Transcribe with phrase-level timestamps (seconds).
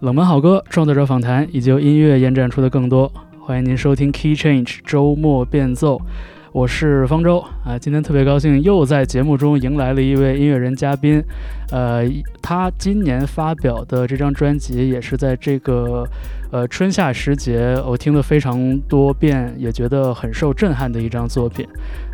[0.00, 6.00] 冷门好歌、创作者访谈以及由音乐延展出的更多，欢迎您收听 Key Change 周末变奏。
[6.52, 11.20] 我是方舟啊，今天特别高兴又在节目中迎来了一位音乐人嘉宾。
[11.72, 12.04] 呃，
[12.40, 16.06] 他今年发表的这张专辑也是在这个
[16.52, 21.66] 呃春夏时节，我听了非常多遍，也觉得很受震撼的一张作品。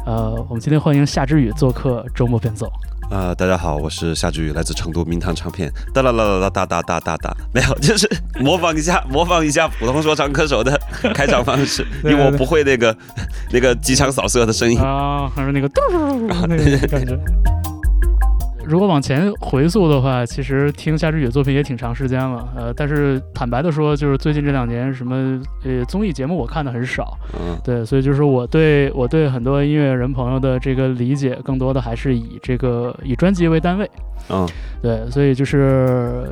[0.07, 2.67] 呃，我们今天欢迎夏之雨做客周末变奏。
[3.15, 5.73] 啊，大家好，我是夏之雨，来自成都明堂唱片。
[5.95, 8.11] 哒啦啦啦哒哒哒哒哒，没有，就是
[8.41, 10.77] 模仿一下，模仿一下普通说唱歌手的
[11.15, 12.97] 开场方式， 因为我不会那个
[13.53, 15.81] 那个机枪扫射的声音啊，还是那个嘟
[16.49, 17.17] 那个感觉。
[18.67, 33.91] 如果往前回溯的话，其实听夏之雨的作品也挺长时间了，呃，但是坦白的说，就是最近这两年什么呃综艺节目我看的很少，嗯，对，所以就是我对我对很多音乐人朋友的这个理解，更多的还是以这个以专辑为单位，
[34.31, 34.49] 嗯，
[34.83, 36.25] 对，所以就是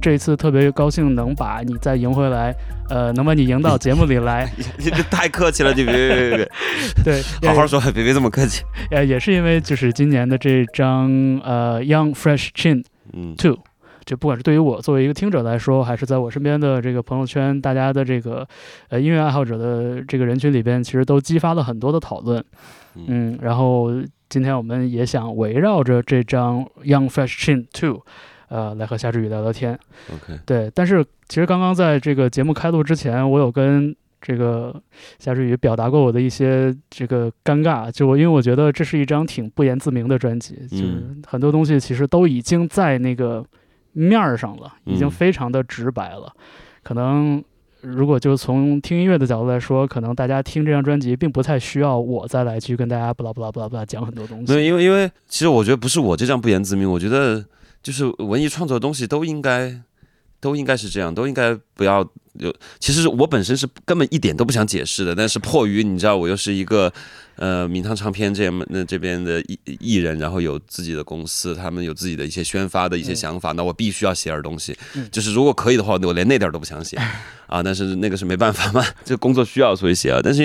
[0.00, 2.54] 这一次特别高兴能把你再赢回来，
[2.90, 6.50] 呃，能把你赢到节目里来，你这太客气了，你别别别别，
[7.04, 11.08] 对，好好说，别别这么客气，呃，也是因为就是今年的这张
[11.44, 11.75] 呃。
[11.82, 12.84] Young Fresh Chin
[13.36, 13.58] Two，
[14.04, 18.46] 就不管是对于我作为一个听者来说，还是在我身边的这个朋友圈，大家的这个
[18.88, 22.44] 呃音乐爱好者的这个人群里边，其实都激发了很多的讨论。
[22.94, 23.90] 嗯，然后
[24.28, 28.02] 今天我们也想围绕着这张 Young Fresh Chin Two，
[28.48, 29.78] 呃，来和夏之雨聊聊天。
[30.12, 33.94] OK，对，但是其实刚刚在这个节目开录之前，我有跟。
[34.26, 34.74] 这个
[35.20, 43.44] 夏之雨表达过我的一些这个尴尬，就我因为我觉得这是一张挺不言自明的专辑，就是很多东西其实都已经在那个
[43.92, 46.32] 面儿上了，已经非常的直白了。
[46.82, 47.40] 可能
[47.82, 54.46] 如果就从听音乐的角度来说，可能大家听这张专辑并不太需要我再来去跟大家巴拉巴拉巴拉巴拉讲很多东西。
[54.46, 57.44] 对，因为因为其实我觉得不是我这张不言自明，我觉得
[57.80, 59.80] 就是文艺创作的东西都应该
[60.40, 62.04] 都应该是这样，都应该不要。
[62.38, 66.92] 有，其实我本身是根本一点都不想解释的，但是迫于你知道，我又是一个，
[67.36, 74.76] 呃，名堂唱片这样那这边的艺艺人，然后有自己的公司，他们有自己的一些宣发的一些想法，那我必须要写点东西。
[75.10, 76.98] 就是如果可以的话，我连那点都不想写
[77.48, 80.20] 啊，但是那个是没办法嘛，这工作需要所以写啊。
[80.22, 80.42] 但是，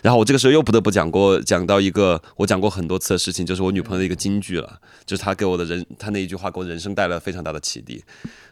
[0.00, 8.00] 然后我这个时候又不得不讲过讲到一个我讲过很多次的事情，就是我女朋友的一个金句了，就是她给我的人，她那一句话给我人生带来了非常大的启迪。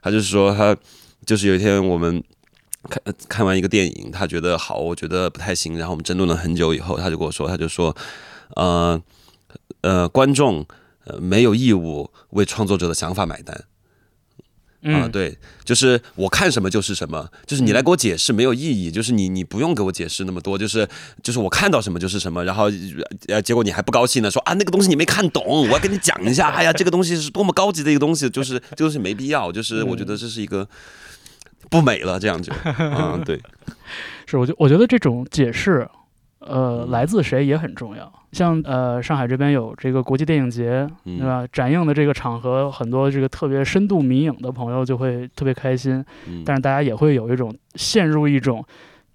[0.03, 0.77] 她就是说，她
[1.25, 2.23] 就是有一天我们。
[2.89, 2.99] 看
[3.29, 5.77] 看完一个电影，他觉得好，我觉得不太行。
[5.77, 7.95] 然后我们争论了很久以后，他就跟我说，他就说，
[8.57, 8.99] 呃
[9.83, 10.67] 呃，观众
[11.05, 13.65] 呃没有义务为创作者的想法买单。
[14.95, 20.89] 啊，对，就是我看什么就是什么，就是你来给我解释没有意义，就是你你不用给我解释那么多，就是
[21.23, 22.43] 就是我看到什么就是什么。
[22.47, 22.71] 然后
[23.29, 26.49] 呃，结果你还不高兴呢，说啊那个东西你没看懂，我要跟你讲一下。
[26.49, 29.53] 哎呀，这个东西是多么高级的一个东西，就是这个东西没必要。
[29.53, 30.67] 就是我觉得这是一个。
[31.71, 33.41] 不美了，这样就，嗯， 对，
[34.27, 35.89] 是，我觉我觉得这种解释，
[36.41, 38.13] 呃，来自谁也很重要。
[38.33, 41.47] 像呃，上海这边有这个国际电影节，对吧？
[41.53, 46.05] 展映的这个场合，很多这个特别深度迷影的朋友就会特别开心。
[46.45, 48.65] 但是大家也会有一种陷入一种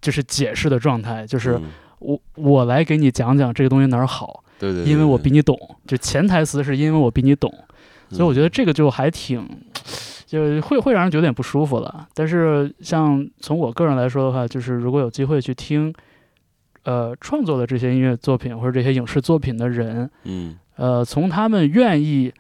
[0.02, 1.60] 就是解释的状态，就是
[2.00, 5.58] 我我来给你讲讲这个东西哪儿好，对对，因为我比你懂。
[5.88, 7.50] 就潜台词是因为我比你懂，
[8.10, 9.48] 所以我觉得这个就还挺。
[10.26, 12.08] 就会会让人觉得有点不舒服了。
[12.14, 15.94] 但是像从我个人来说的话，就是如果有机会去听，
[16.84, 22.34] 呃，创作的这些音乐作品或者这些影视作品的人，嗯，呃，从他们愿意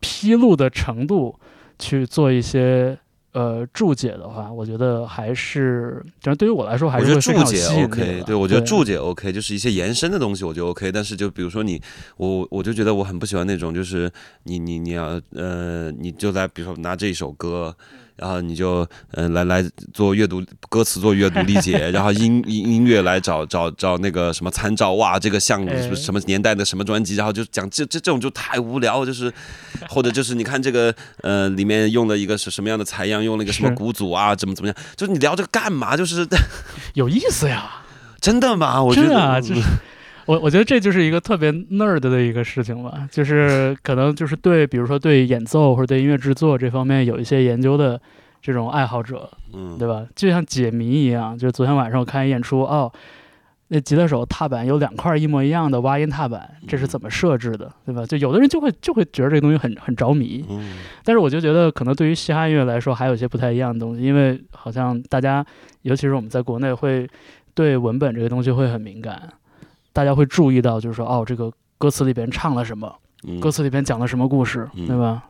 [0.00, 1.38] 披露的程度
[1.78, 2.98] 去做一些。
[3.36, 8.22] 呃，注解的话，我觉得还是，但是对于我来说，还是我觉得注解 OK。
[8.24, 10.90] 对，我觉得注解 OK，就是一些延伸的东西，我觉得 OK。
[10.90, 11.78] 但是就比如说你，
[12.16, 14.10] 我我就觉得我很不喜欢那种，就是
[14.44, 17.76] 你你你要呃，你就来比如说拿这一首歌。
[18.16, 29.32] 然后你就嗯来来做阅读歌词做阅读理解， 然后音音音乐来找找找那个什么参照哇，这个像什么年代的什么专辑，然后就讲这这这种就太无聊，就是
[29.88, 35.96] 或者就是你看这个呃里面用了一个是什么样的采样，用了一个什么鼓组啊，怎么怎么样，就是你聊这个干嘛？
[35.96, 36.26] 就是
[36.94, 37.82] 有意思呀，
[38.20, 38.82] 真的吗？
[38.82, 39.62] 我觉得就是
[40.26, 48.00] 我我觉得这就是一个特别 nerd 的一个事情吧，就是可能就是对，比如说对演奏或者对音乐制作这方面有一些研究的
[48.42, 50.04] 这种爱好者，嗯，对吧？
[50.14, 52.92] 就像解谜一样，就是昨天晚上我看演出，哦，
[53.68, 58.04] 那吉他手踏板有两块一模一样的挖音踏板，这是怎么设置的，对吧？
[58.04, 65.46] 就有的人就会就会觉得这个东西很很着迷，嗯，但是我就觉得可能对于嘻哈音乐来说还有一些不太一样的东西，因为好像大家
[65.82, 67.08] 尤其是我们在国内会
[67.54, 69.22] 对文本这个东西会很敏感。
[69.96, 72.94] 大家会注意到，就是说，哦，这个歌词里边唱了什么，
[73.40, 75.24] 歌词里边讲了什么故事，对吧？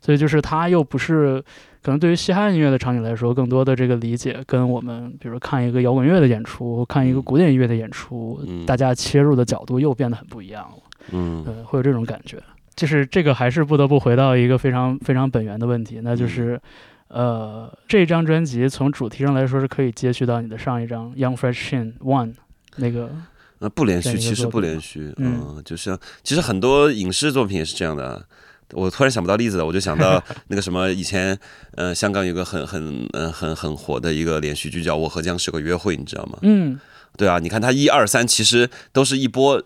[0.00, 1.38] 所以就是它又不是
[1.82, 10.76] 可能对于嘻哈音乐的场景来说，更多的这个理解跟我们比如看一个摇滚乐的演出，看一个古典音乐的演出，嗯大家切入的角度又变得很不一样了。
[11.12, 12.42] 嗯呃，会有这种感觉。
[12.74, 16.60] 就是这个还是不得不回到一个非常非常本源的问题，那就是，
[17.08, 22.32] 呃，这张专辑从主题上来说是可以接续到你的上一张《Young Fresh Shin One》
[22.76, 23.10] 那个，
[23.58, 28.24] 呃，不连续，其实不连续，嗯嗯，就像其实很多影视作品也是这样的。
[28.72, 31.38] 我突然想不到例子了，我就想到 那个什么，以前
[31.76, 36.38] 呃，香港有个很很嗯、很很火的一个连续剧叫《我和僵尸有个约会》，你知道吗？
[36.42, 36.78] 嗯
[37.16, 39.62] 对啊，你看它一二三，其实都是一波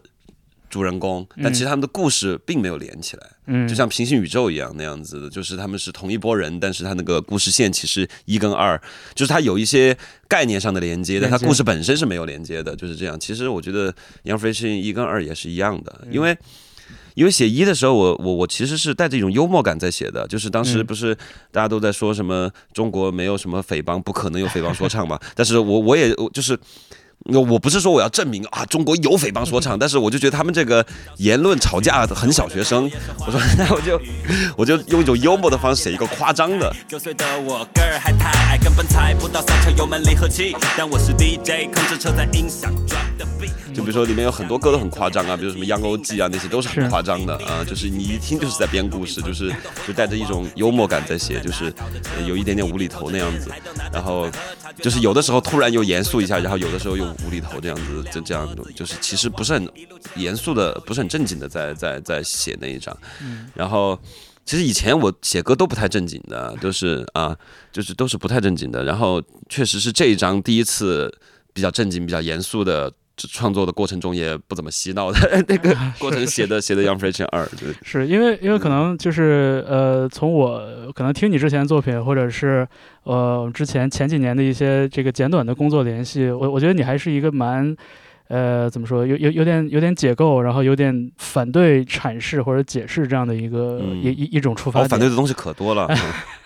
[0.71, 8.81] 主人公，但嗯其实他们的故事并没有连起来，嗯，就像平行宇宙一样那样子的，就是他们是同一波人，但是他那个故事线其实一跟二，
[9.15, 9.95] 就是它有一些
[10.29, 13.19] 概念上的连接，但它故事本身是没有连接的，就是这样。
[13.21, 13.93] 其实我觉得
[14.25, 16.39] 《Young Fresh》一跟二也是一样的，嗯因为。
[17.15, 21.15] 因为写一的时候，我我我其实是带着一种幽默感在写的，就是当时嗯不是
[21.51, 26.61] 大家都在说什么中国没有什么匪帮，不可能有匪帮说唱嘛， 但是我我也我就是那
[27.27, 30.85] 我不是说我要证明啊中国有匪帮说唱，但是我就觉得他们这个
[31.19, 34.01] 言论吵架很小学生，我说那我就
[34.57, 39.45] 我就用一种幽默的方式写一个夸张的，九岁的我个儿还太矮，根本踩不到
[39.77, 40.57] 油门离合器。
[40.77, 43.51] 但我是 DJ，控制车载音响 drop the beat。
[43.73, 49.55] 就比如说里面有很多歌都很夸张啊，比如什么 Young OG 啊那些都是很夸张的啊，就是你一听就是在编故事，就是
[49.87, 51.73] 就带着一种幽默感在写，就是
[52.17, 53.51] 呃有一点点无厘头那样子，
[53.93, 54.29] 然后
[54.83, 59.69] 就是有的时候突然又严肃一下，然后有的时候又无厘头这样子，这这样就是其实不是很
[60.17, 62.97] 严肃的，不是很正经的在在在写那一张，
[63.55, 63.99] 然后。
[64.47, 67.37] 其实以前我写歌都不太正经的，都是啊，
[67.71, 68.83] 就是都是不太正经的。
[68.83, 71.13] 然后确实是这一张第一次
[71.53, 72.93] 比较正经、比较严肃的
[73.29, 75.19] 创作的过程中，也不怎么嬉闹的
[75.49, 82.67] 那个过程写的写的《Young Fresh 二》，对，是因为因为可能就是呃，从我可能听你之前的作品，或者是
[83.05, 87.77] 呃之前前几年的一些这个简短的工作联系，我我觉得你还是一个蛮
[88.29, 94.91] 呃怎么说，有有有点有点解构，然后有点反对阐释或者解释这样的一个、嗯一一一种出发我点。
[94.91, 95.89] 反对的东西可多了。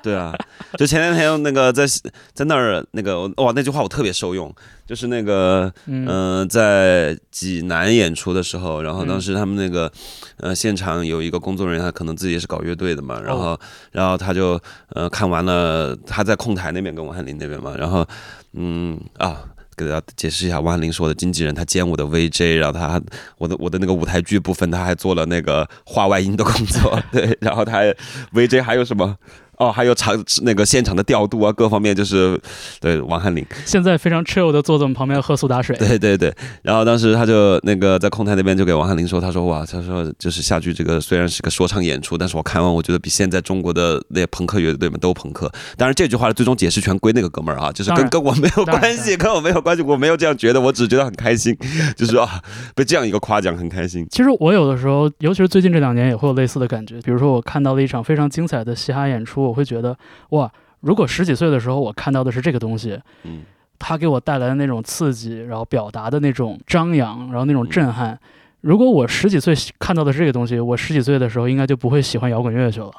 [0.00, 0.34] 嗯对啊，
[0.78, 1.84] 就前两天那个在
[2.32, 4.50] 在那儿那个哇那句话我特别受用，
[4.86, 9.92] 就是那个嗯嗯、在济南演出的时候，然后当嗯时他们那个
[10.38, 13.60] 呃现场有一个工作人员，他可能自己也是搞乐队的嘛，然后、哦
[13.92, 14.58] 然后他就
[14.88, 18.06] 呃看完了，他在控台那边跟王翰林那边嘛，然后
[18.54, 19.42] 嗯啊。
[19.76, 23.00] 给大家解释一下，王翰林是我的经纪人，他兼我的 VJ，然后他
[23.38, 27.96] 我的我的那个舞台剧部分，他还做了那个画外音的工作， 对，然后他还
[28.34, 29.16] VJ 还有什么？
[29.60, 32.40] 哦，还有场那个现场的调度啊，各方面就是
[32.80, 35.76] 对王翰林，现在非常 chill 的坐在我们旁边喝苏打水。
[35.76, 45.52] 对对对，然后当时他就那个在控台那边就给王翰林说，他说哇，他说就是下剧这个虽然是个说唱演出，但是我看完我觉得比现在中国的那些朋克乐队们都朋克。
[45.76, 51.54] 当然这句话的最终解释权归那个哥们儿啊，就是跟跟我没有关系，跟我没有关系，我没有这样觉得，我只是觉得很开心，
[51.94, 52.40] 就是啊
[52.74, 54.06] 被这样一个夸奖很开心。
[54.10, 56.98] 其实我有的时候，尤其是最近这两年，也会有类似的感觉。
[57.02, 59.96] 比如说，我看到了一场非常精彩的嘻哈演出，我会觉得，
[60.30, 60.50] 哇，
[60.80, 63.42] 如果十几岁的时候我看到的是这个东西，嗯
[63.82, 68.18] 它给我带来的那种刺激，然后表达的那种张扬，然后那种震撼，
[68.60, 72.92] 如果我十几岁看到的是这个东西，我十几岁的时候应该就不会喜欢摇滚乐去了。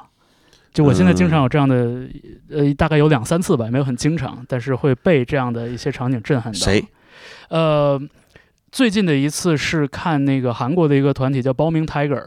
[0.72, 2.08] 就我现在经常有这样的，
[2.50, 6.58] 呃，大概有两三次吧，没有很经常，但是会被这样的一些场景震撼到。
[6.58, 6.84] 谁？
[7.48, 8.00] 呃，
[8.72, 12.24] 最近的一次是看那个韩国的一个团体叫包明 Tiger，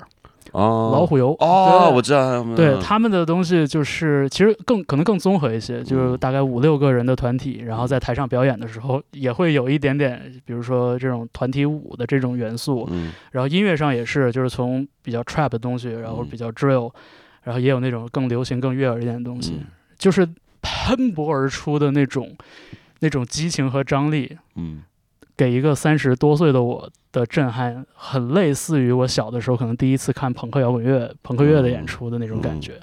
[0.51, 1.35] 哦，老虎油。
[1.39, 13.11] 哦，我知道，对他们的东西就是其实更可能更综合一些，就是嗯大概五六个人的团体，然后在台上表演的时候也会有一点点，比如说这种团体舞的这种元素，嗯。
[13.31, 16.27] 然后音乐上也是，就是从比较 trap 的东西，然后嗯。
[16.29, 16.91] 比较 drill，
[17.43, 19.65] 然后也有那种更流行、更悦耳一点的东西，嗯。
[19.97, 20.27] 就是
[20.61, 22.35] 喷薄而出的那种
[22.99, 24.81] 那种激情和张力，嗯
[25.37, 32.79] 给一个三十多岁的我的震撼，很类似于我小的时候可能第一次看朋克摇滚乐、朋克乐的演出的那种感觉。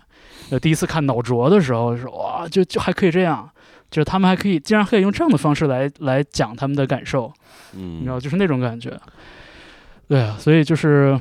[0.50, 3.48] 呃，第一次看脑浊的时候是哇，就就还可以这样，
[3.90, 7.32] 就是他们还可以，竟然可以用这样的方式来来讲他们的感受，
[7.74, 8.98] 嗯你知道，嗯，就是那种感觉。
[10.08, 11.18] 对啊，所以就是，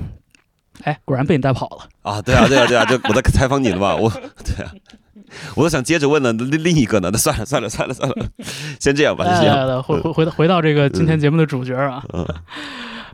[0.83, 1.87] 哎，果然被你带跑了。
[2.01, 4.71] 啊，对啊，对啊，对啊，就我在采访你了嘛，我对啊，
[5.55, 8.15] 我都想接着问了，另另一个呢，那算了算了算了算了，
[8.79, 9.57] 先这样吧，先这样。
[9.57, 12.25] 来来来，回回回到回到这个今天节目的主角啊，嗯。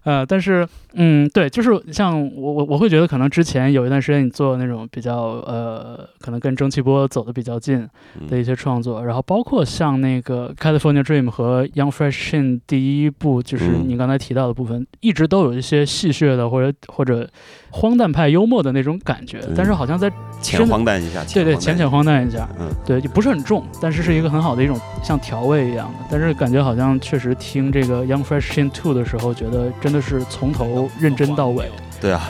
[0.04, 0.66] 呃，但是
[1.00, 7.88] 嗯，对，就是像我我我会觉得，可能之前有一段时间你做那种比较呃，可能跟蒸汽波走的比较近
[8.20, 8.28] 嗯。
[8.28, 13.86] 的一些创作，然后包括像那个 California Dream 和 Young Fresh Shin 第一部，就是嗯。
[13.88, 17.30] 你刚才提到的部分，一直都有一些戏谑的或者或者
[17.70, 20.12] 荒诞派幽默的那种感觉，但是好像在
[20.42, 22.68] 浅荒诞一下，对对浅浅荒荒诞一下，嗯。
[22.86, 26.06] 对，就不是很重，但是是一个很好的一种像调味一样的。
[26.10, 31.70] 但是感觉好像确实听这个 Young Fresh Shin Two 的时候，觉得真的是从头认真到位。
[32.00, 32.30] 对啊，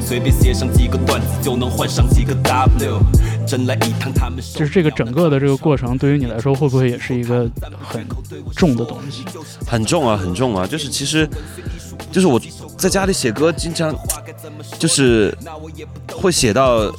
[0.00, 3.00] 随便写上几个段子就能换上几个 W，
[3.44, 7.50] 真来一趟他们就是这个整个的这个过程，对于你来说，会不会也是一个
[7.82, 8.06] 很
[8.54, 9.24] 重的东西？
[9.66, 10.64] 很重啊，很重啊。
[10.64, 11.28] 就是其实，
[12.12, 12.40] 就是我
[12.80, 13.94] 在家里写歌，经常
[14.78, 15.36] 就是
[16.08, 16.90] 会写到，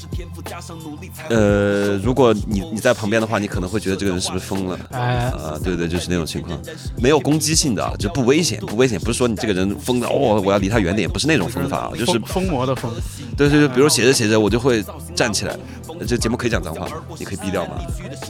[1.27, 4.79] 呃，如果你你在旁边的话，你可能会觉得这个人是不是疯了。
[4.91, 6.55] 哎，啊，对对，就是那种情况，
[7.01, 12.91] 没有攻击性的啊，就不危险，不危险，不是说你这个人疯的哦，我要离他远点，不是那种疯法啊，就是疯疯魔的疯。
[13.35, 14.85] 对对对，比如写着写着我就会
[15.15, 15.57] 站起来，
[16.07, 16.97] 这节目可以讲脏话吗？
[17.17, 17.81] 你可以逼掉吗？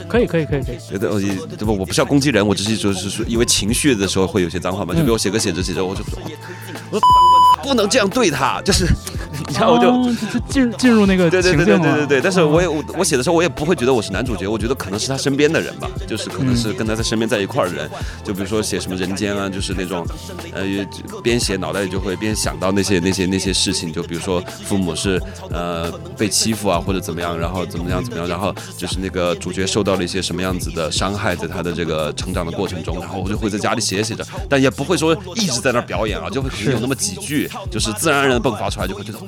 [0.08, 0.78] 可以可以可以可以。
[0.88, 6.02] 觉得我对不，我不是要攻击人，我只是就是说，因为情绪的时候会有些脏话嘛，就比如我写歌写着写着，我就
[6.90, 6.98] 我
[7.62, 8.86] 不能这样对他，就是，
[9.48, 9.92] 你看我就。
[10.48, 11.82] 进进入那个对对对情境了。
[11.82, 17.90] 对对对对，但是我也我我写的时候，我也不会觉得我是男主角，我觉得可能是他身边的人吧，就是可能是跟他在身边在一块儿的人，
[18.24, 20.06] 就比如说写什么人间啊，就是那种，
[20.52, 20.62] 呃，
[21.22, 39.18] 边写脑袋里就会边想到那些那些那些事情，就比如说父母是呃被欺负啊或者怎么样，然后怎么样怎么样，然后就是那个主角受到了一些什么样子的伤害，在他的这个成长的过程中，然后我就会在家里写写着，但也不会说一直在那儿表演啊，就会可能有那么几句，就是自然而然的迸发出来，就会觉得。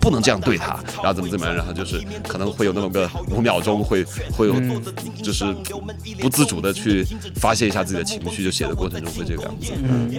[0.00, 4.54] 不能这样对他，然后怎么怎么样，然后就是可能会有那么个五秒钟会会有，
[5.22, 5.44] 就是
[6.20, 7.04] 不自主的去
[7.36, 9.72] 发泄一下自己的情绪，就写的过程中会这个样子。
[9.82, 10.16] 嗯，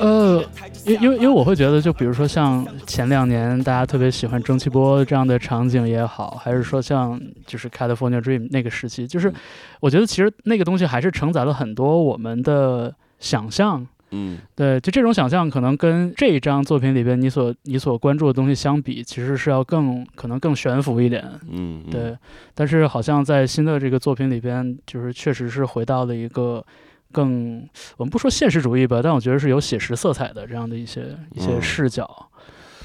[0.00, 0.44] 呃，
[0.84, 9.32] 因因为因为我会觉得，就比如说像前两年大家特别喜欢蒸汽波这样的场景也好，还是说像就是 California Dream 那个时期，就是
[9.80, 13.86] 我觉得其实那个东西还是承载了很多我们的想象。
[14.10, 21.24] 嗯对，就这种想象，可能跟这一张作品里边你所你所关注的东西相比，其实是要更可能更悬浮一点。
[21.50, 22.16] 嗯，嗯对，
[22.54, 26.64] 但是好像在新的这个作品里边，就是确实是回到了一个
[27.10, 32.30] 更我们不说现实主义吧，但我觉得是有写实色彩的这样的一些一些嗯视角。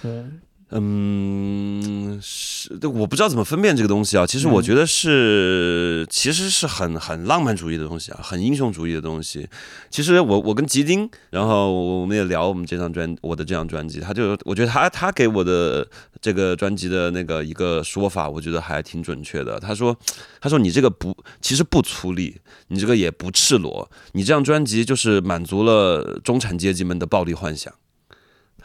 [0.02, 0.26] 对，
[0.72, 4.28] 嗯，是，我不知道怎么分辨这个东西啊。
[4.28, 9.50] 其实我觉得是，其实是很很浪漫主义的东西啊，很英雄主义的东西。
[9.90, 15.88] 其实我我跟吉丁，然后我们也聊我们这张专我的这张专辑，他就我觉得他他给我的
[16.22, 19.60] 这个专辑的那个一个说法，我觉得还挺准确的。
[19.60, 19.98] 他说
[20.40, 22.36] 他说你这个不其实不粗粝，
[22.68, 27.74] 你这个也不赤裸，你这张专辑就是满足了中产阶级们的暴力幻想。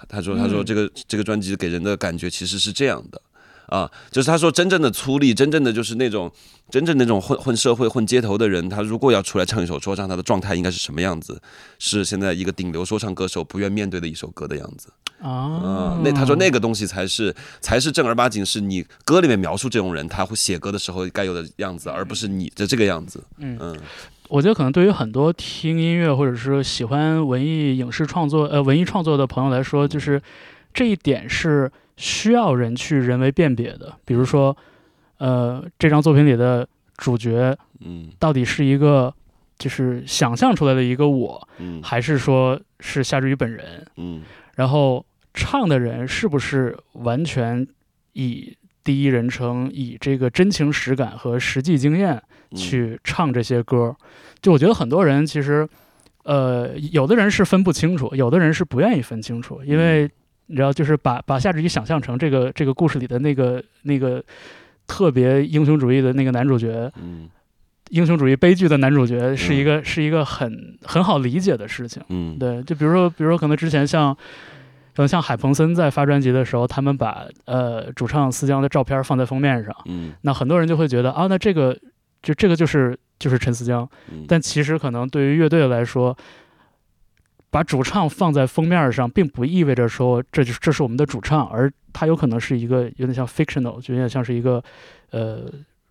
[0.08, 3.20] 他他说他说嗯这个这个专辑给人的感觉其实是这样的。
[3.66, 6.30] 啊，就是他说真正的粗粝，真正的就是那种
[6.70, 11.40] 真正那种混混社会、混街头的人，他如果要出来唱一首说唱，他的状态应该是什么样子？
[11.78, 14.92] 是现在一个顶流说唱歌手不愿面对的一首歌的样子。
[15.18, 23.24] 啊啊，，那他说那个东西才是才是正儿八经是你歌里面描述这种人，他会写歌的时候该有的样子，而不是你的这个样子。
[23.38, 23.80] 嗯嗯
[24.28, 30.20] 我觉得可能对于很多听音乐或者是喜欢文艺影视创作呃文艺创作的朋友来说，就是
[30.72, 33.94] 这一点是需要人去人为辨别的。
[34.04, 34.56] 比如说，
[35.18, 36.66] 呃，这张作品里的
[36.96, 39.12] 主角嗯到底是一个
[39.58, 43.86] 就是想象出来的一个我，嗯还是说是夏志宇本人？
[43.96, 44.22] 嗯
[44.56, 45.04] 然后
[45.34, 47.66] 唱的人是不是完全
[48.14, 52.22] 以第一人称，以这个真情实感和实际经验嗯
[52.54, 53.94] 去唱这些歌？
[54.40, 55.68] 就我觉得很多人其实，
[56.24, 60.10] 呃，有的人是分不清楚，有的人是不愿意分清楚，因为
[60.46, 64.22] 你知道，就是把把夏志宇想象成这个这个故事里的那个那个
[64.86, 67.28] 特别英雄主义的那个男主角，嗯。
[67.90, 72.02] 英雄主义悲剧的男主角，是一个、是一个很很好理解的事情。
[72.08, 72.38] 嗯。
[72.38, 80.14] 对，就比如说，比如说，可能之前像，可能像海鹏森在发专辑的时候，他们把呃主唱思江的照片放在封面上，嗯。
[80.22, 81.78] 那很多人就会觉得啊，那这个
[82.24, 86.16] 就这个就是就是陈思江，嗯，但其实可能对于乐队来说，
[87.50, 94.60] 把主唱放在封面上，并不意味着说这就是这是我们的主唱，而他有可能是一个有点像 fictional，就有点像是一个
[95.10, 95.44] 呃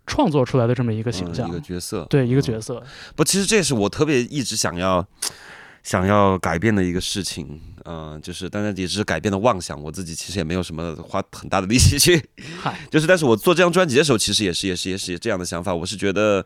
[0.06, 2.44] 创作出来的这么一个形象，嗯一个角色，对一个嗯。
[2.44, 2.84] 角色，
[3.16, 5.08] 不，其实这也是我特别一直想要
[5.84, 12.24] 想要改变的一个事情，嗯、就是当然也只是改变的妄想，我自己其实也没有什么花很大的力气去，
[12.90, 16.46] 就是但是我做这张专辑的时候，其实也是也是也是这样的想法，我是觉得。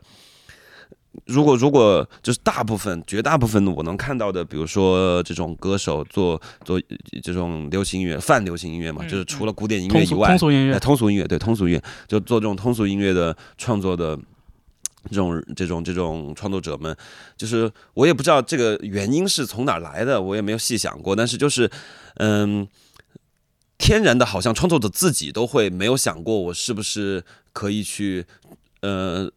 [1.24, 6.80] 如果如果就是大部分绝大部分我能看到的，比如说这种歌手做做
[7.22, 14.16] 这种流行音乐、泛流行音乐嘛，嗯就是除了古典音乐以外，通俗音乐哎，通俗音乐对通俗音乐，就做这种通俗音乐的创作的
[15.10, 16.96] 这种这种这种创作者们，
[17.36, 21.70] 就是我也不知道这个原因是从哪来的，我也没有细想过，但是就是
[22.16, 22.68] 嗯。
[23.80, 28.26] 天然的，好像创作者自己都会没有想过，我是不是可以去，
[28.80, 29.30] 呃，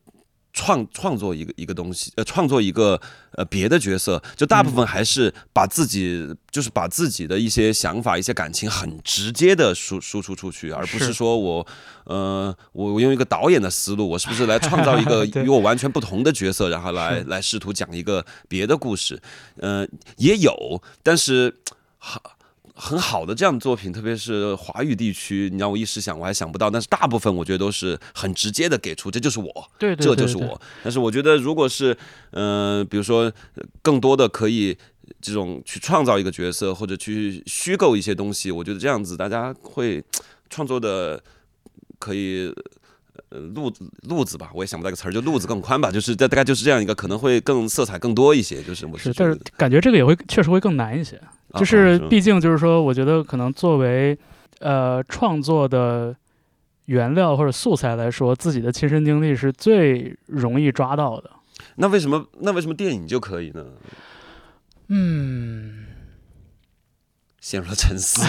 [0.54, 3.00] 创创作一个一个东西，呃，创作一个
[3.32, 11.66] 呃别的角色，就大部分还是把自己，就是把自己的一些想法、一些感情很直接的输输出出去，而不是是说我，
[12.04, 19.22] 呃，我我用一个导演的思路，我是不是来创造一个 与我完全不同的角色，然后来来试图讲一个别的故事，
[19.58, 21.56] 呃，也有，但是
[21.98, 22.22] 好。
[22.84, 26.68] 很好的这样的作品，特别是华语地区，你让我一时想，我还想不到。
[26.68, 30.60] 但是大部分我觉得都是很直接的给出，这就是我，对对，对对这就是我。
[30.84, 31.96] 但是我觉得，如果是
[32.32, 34.76] 呃，比如说呃更多的可以
[35.22, 40.04] 这种去创造一个角色，或者去虚构一些东西，我觉得这样子大家会
[40.50, 41.22] 创作的
[42.00, 42.52] 可以。
[43.32, 43.72] 呃，路
[44.04, 51.16] 路子吧，我也想不到一个词儿，就路子更宽吧，就是大大概就是这样一个，可能会更色彩更多一些，就是我是，但是感觉这个也会确实会更难一些。
[51.18, 54.18] 啊就是啊毕竟就是说，我觉得可能作为
[54.60, 56.16] 呃创作的
[56.86, 61.30] 原料或者素材来说，自己的亲身经历是最容易抓到的。
[61.76, 63.66] 那为什么那为什么电影就可以呢？
[64.88, 65.86] 嗯，
[67.42, 68.24] 陷入了沉思。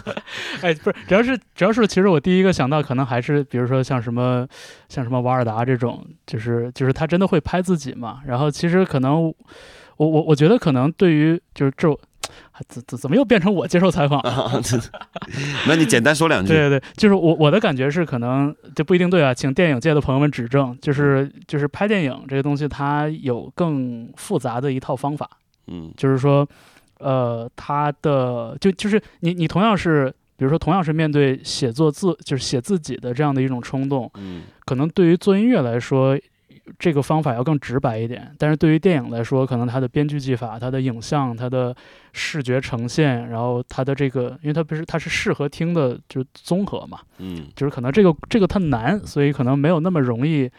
[0.62, 4.44] 哎，不是，主要是主要是，其实我第一个想到可能还是，比如说像什么
[4.88, 8.20] 像什么瓦尔达这种，就是就是他真的会拍自己嘛。
[8.26, 11.88] 然后其实可能我我我觉得可能对于就是这
[12.68, 14.30] 怎怎怎么又变成我接受采访了？
[14.30, 14.52] 啊，
[15.68, 16.48] 那你简单说两句。
[16.48, 20.76] 对对对，就是我我的感觉是，可能这不一定对啊，请电影界的朋友们指正。
[20.80, 25.28] 就是就是拍电影这个东西，它有更复杂的一套方法，
[25.68, 26.48] 嗯就是说，
[26.98, 36.18] 呃，他的就就是你你同样是，比如说同样是面对写作自就是写自己的这样的一种冲动，嗯可能对于做音乐来说。
[36.80, 41.72] 这个方法要更直白一点，但是对于电影来说，可能它的编剧技法、它的影像、它的
[42.12, 50.50] 视觉呈现，然后它的这个，因为它不是它是适合听的，就是综合嘛，嗯就是可能这个这个它难，所以可能没有那么容易，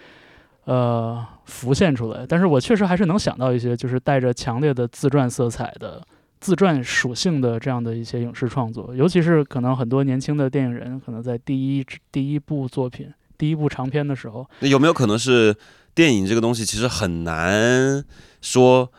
[0.64, 2.26] 呃，浮现出来。
[2.26, 6.02] 但是我确实还是能想到一些，就是带着强烈的自传色彩的、
[6.40, 15.56] 自传属性的这样的一些影视创作，尤其是可能很多年轻的电影人，可能在第一第一部作品、第一部长片的时候，那有没有可能是
[15.96, 18.04] 电影这个东西其实很难
[18.42, 18.92] 说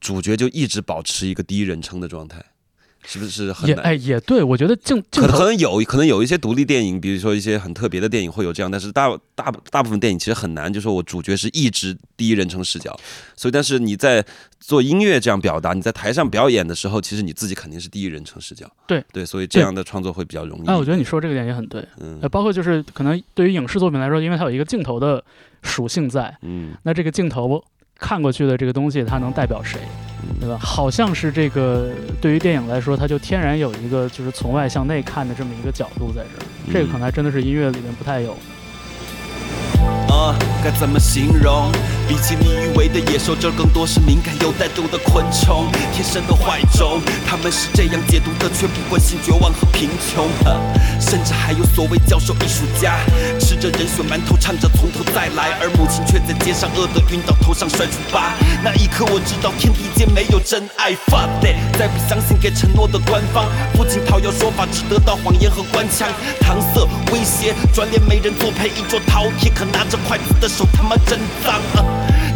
[0.00, 2.44] 主角就一直保持一个第一人称的状态，
[3.06, 3.76] 是不是很难？
[3.76, 12.98] 也哎也对我觉得镜镜可能可能有，可能有一些独立电影，比如说一些很特别的电影会有这样，但是大大大部分电影其实很难，就说我主角是一直第一人称视角，
[13.36, 14.24] 所以但是你在
[14.58, 18.68] 做音乐这样表达，你在台上表演的时候，其实你自己肯定是第一人称视角。
[18.86, 20.66] 对对，所以这样的创作会比较容易。
[20.68, 21.86] 哎，我觉得你说这个点也很对。
[22.00, 25.22] 嗯呃，包括就是可能对于影视作品来说，因为它有一个镜头的
[25.62, 27.62] 属性在，嗯那这个镜头
[27.98, 29.80] 看过去的这个东西，它能代表谁，
[30.22, 30.58] 嗯对吧？
[30.60, 38.36] 好像是这个对于电影来说，它就天然有一个就是从外向内看的这么一个角度在这儿，这个可能还真的是音乐里面不太有。
[40.08, 41.70] 呃，该怎么形容？
[42.08, 47.00] 比起你以为的野兽，这更多是敏感又带毒的昆虫，天生的坏种。
[47.26, 50.28] 他们是这样解读的，却不关心绝望和贫穷。
[50.44, 50.56] 呃
[50.98, 52.96] 甚至还有所谓教授艺术家，
[53.38, 58.32] 吃着人血馒头，唱着从头再来，而母亲却在街上饿得晕倒，头上摔出疤。
[58.64, 60.92] 那一刻，我知道天地间没有真爱。
[61.06, 66.08] Fuck that，再不相信给承诺的官方，父亲讨要说法，只得到谎言和官腔，
[66.40, 66.80] 搪塞
[67.12, 71.54] 威胁，转脸没人作陪，一桌饕餮，可拿着筷子的手他妈真脏。
[71.74, 71.84] 啊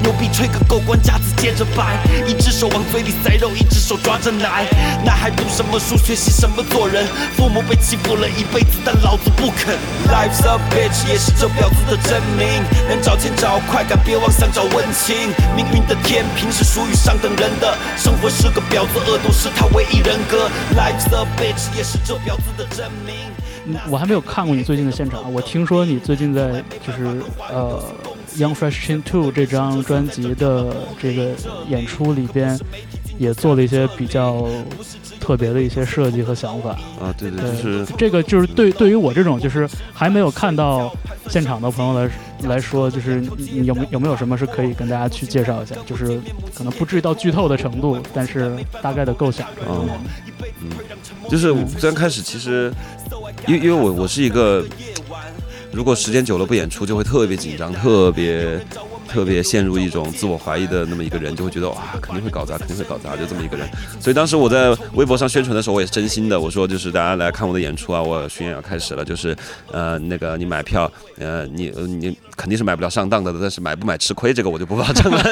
[0.03, 4.65] 牛逼吹个够，官架子接着摆，一只手往嘴里塞肉，一只手抓着奶。
[5.05, 7.07] 那还读什么书，学习什么做人？
[7.37, 9.77] 父母被欺负了一辈子，但老子不肯。
[10.09, 12.65] Life's a bitch，也是这婊子的真名。
[12.89, 15.15] 能找钱找快感，别妄想找温情。
[15.55, 20.49] 命运的天平是属于上等人的，生活是个婊子，恶毒是他唯一人格。
[20.75, 23.30] Life's a bitch，也是这婊子的真名。
[23.67, 27.05] 嗯我还没有看过你最近的现场，我听说你最近在就是
[27.51, 27.83] 呃
[28.41, 31.33] 《Young Fresh Chin Two》这张专辑的这个
[31.69, 32.59] 演出里边，
[33.19, 34.49] 也做了一些比较
[35.21, 36.71] 特别的一些设计和想法。
[37.01, 40.93] 啊，对对，对，就是这个就是对对于我这种就是还没有看到
[41.29, 42.11] 现场的朋友来
[42.49, 45.75] 来说，就是你你有没有没有什么是可以跟大家去介绍一下？
[45.87, 46.21] 就是
[46.55, 50.11] 可能不至于到剧透的程度，但是大概的构想这方面的。
[51.29, 52.73] 就是我最刚开始其实，
[53.47, 54.65] 因为因为我我是一个，
[55.73, 58.59] 如果时间久了不演出就会特别紧张，特别
[59.11, 63.69] 特别陷入一种自我怀疑的那么一个人，就会觉得哇，肯定会搞砸，肯定会搞砸，就这么一个人。
[63.99, 69.37] 所以当时我在微博上宣传的时候，我也是真心的，我说就是大家来看我的演出啊，我巡演要开始了，就是
[69.73, 75.23] 呃那个你买票，呃你你肯定是买不了上当的，但是买不买吃亏这个我就不保证了。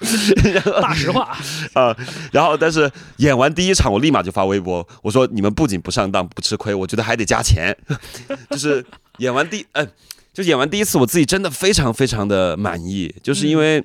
[0.82, 1.38] 大实话
[1.72, 1.96] 啊，
[2.32, 7.76] 然后但是演完第一场，我立马就发微博，我说你们不仅不上当不吃亏，我觉得还得加钱，
[8.50, 8.84] 就是
[9.18, 9.88] 演完第嗯。
[10.36, 13.82] 就演完第一次，我自己真的非常非常的满意，就是因为，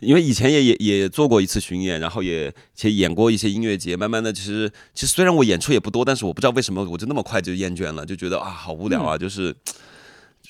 [0.00, 9.54] 因为以前也也也做过一次巡演，然后也且演过一些音乐节，慢慢的其实其实虽然我演出也不多，但是我不知道为什么我就那么快就厌倦了，就觉得啊好无聊啊，就是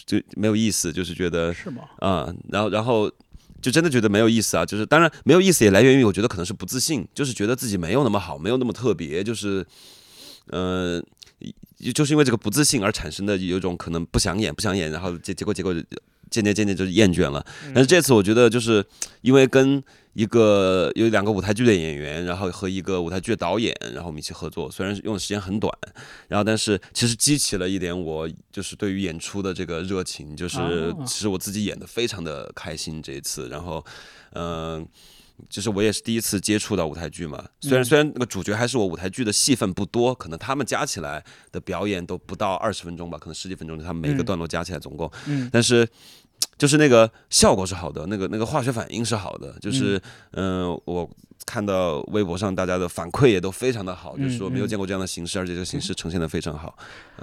[0.06, 1.82] 就没有意思，就是觉得是吗？
[1.98, 3.12] 啊，然后然后
[3.60, 9.66] 就真的觉得没有意思啊，就是当然没有意思也来源于我觉得可能是不自信，就是觉得自己没有那么好，没有那么特别，就是
[10.46, 11.04] 嗯。
[11.92, 15.74] 就是因为这个不自信而产生的有一种可能不想演不想演，然后结结果结果
[16.30, 17.44] 渐渐渐渐就厌倦了。
[17.74, 18.84] 但是这次我觉得就是
[19.20, 19.82] 因为跟
[20.14, 25.72] 一个有两个舞台剧的演员，然后和一个舞台剧的导演，然后我们一起合作，虽然用的时间很短，
[26.28, 33.84] 然后但是其实激起了一点我就是对于演出的这个热情，就是其实我自己演的非常的开心这一次，然后
[34.34, 34.86] 嗯。
[35.48, 45.10] 就是我也是第一次接触到舞台剧嘛，虽然虽然那个主角还是我舞台剧的戏份不多，可能他们加起来的表演都不到二十分钟吧，可能十几分钟，他们每个段落加起来总共，
[45.50, 45.88] 但是
[46.56, 50.00] 就是那个效果是好的，那个那个化学反应是好的，就是
[50.32, 50.70] 嗯。
[50.84, 51.08] 我。
[51.46, 56.76] 看到微博上大家的反馈也都非常的好，就是说没有见过这样的形式，而且这个形式呈现的非常好。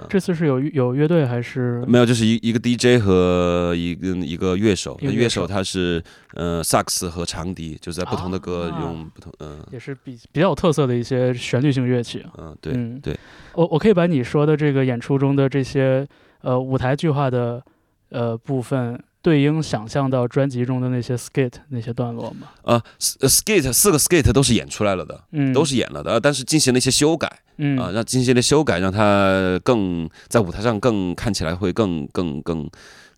[0.08, 2.06] 这次是有有乐队还是没有？
[2.06, 6.02] 就是一一个 DJ 和一个一个乐手，乐手他是
[6.34, 12.24] 呃萨克斯和长笛，就是在不同的歌用不同嗯，也是比比较有特色的一些旋律性乐器。
[12.38, 13.18] 嗯，对对。
[13.54, 16.06] 我我可以把你说的这个演出中的这些
[16.42, 17.62] 呃舞台剧化的
[18.10, 19.02] 呃部分。
[19.22, 22.48] 对应想象到专辑中的那些 skate 那些段落吗？
[22.62, 32.68] 呃，skate 四个 skate 都是演出来了的，嗯，都是演了的，但是进行了一些修改，嗯啊，让进行了修改，让它更在舞台上更看起来会更更更。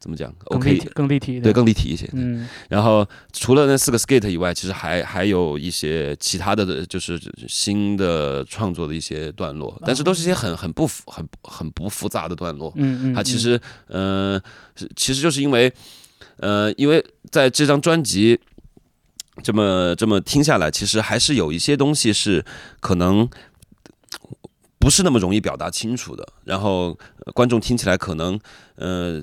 [0.03, 2.11] 怎么讲？OK，更立体，对，更立体一些。
[2.13, 12.73] 嗯，然后除了那四个 skate 以外，其实还还有一些其他的就是新的创作的一些段落，但是都是一些很很不复很很不复杂的段落。
[12.75, 13.61] 嗯嗯，它其实
[13.91, 14.43] 嗯，
[14.97, 15.73] 其实就是因为
[16.39, 18.41] 呃，因为在这张专辑
[19.45, 22.45] 这么这么听下来，其实还是有一些东西是
[22.81, 23.29] 可能
[24.81, 26.99] 不是那么容易表达清楚的，然后
[27.35, 28.37] 观众听起来可能
[28.75, 29.23] 呃。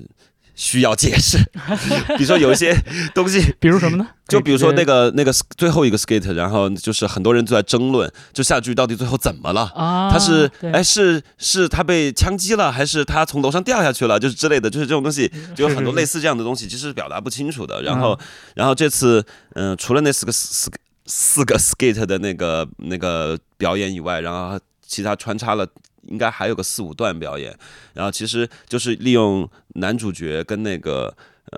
[0.60, 1.38] 需要解释，
[2.18, 2.76] 比如说有一些
[3.14, 4.06] 东西，比如什么呢？
[4.28, 9.62] 就比如说那个那个最后一个 skate，然后就是很多人都在争论，就下句到底最后怎么了？
[9.74, 14.20] 啊，他是哎是是他被枪击了，还是他从楼上掉下去了？
[14.20, 17.80] 就是之类的，就是这种东西，就有很多类似这样的东西，其实是表达不清楚的。
[17.82, 18.18] 然后
[18.54, 20.70] 然后这次嗯，除了那四个四
[21.06, 25.66] 四个 skate 的那个那个表演以外，然后其他穿插了。
[26.02, 27.56] 应该还有个四五段表演，
[27.94, 31.14] 然后其实就是利用男主角跟那个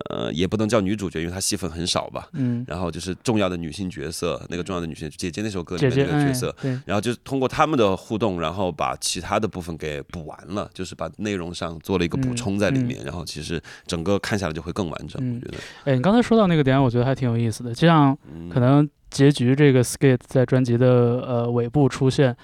[0.08, 2.28] 呃，也不能叫女主角，因为她戏份很少吧。
[2.32, 2.64] 嗯。
[2.66, 6.54] 然后就是重要的女性角色，那个重要的女性姐姐那首歌里面那个角色，
[6.86, 15.22] 然后就通过他们的互动，然后把其他的部分给补完了，就是把内容上做了一个补充在里面，然后其实整个看下来就会更完整。
[15.34, 15.58] 我觉得。
[15.84, 18.16] 哎，你刚才说到那个点，我觉得还挺有意思的，就像
[18.50, 18.88] 可能。
[19.12, 20.86] 结局这个 skate 在专辑的
[21.26, 22.34] 呃尾部出现，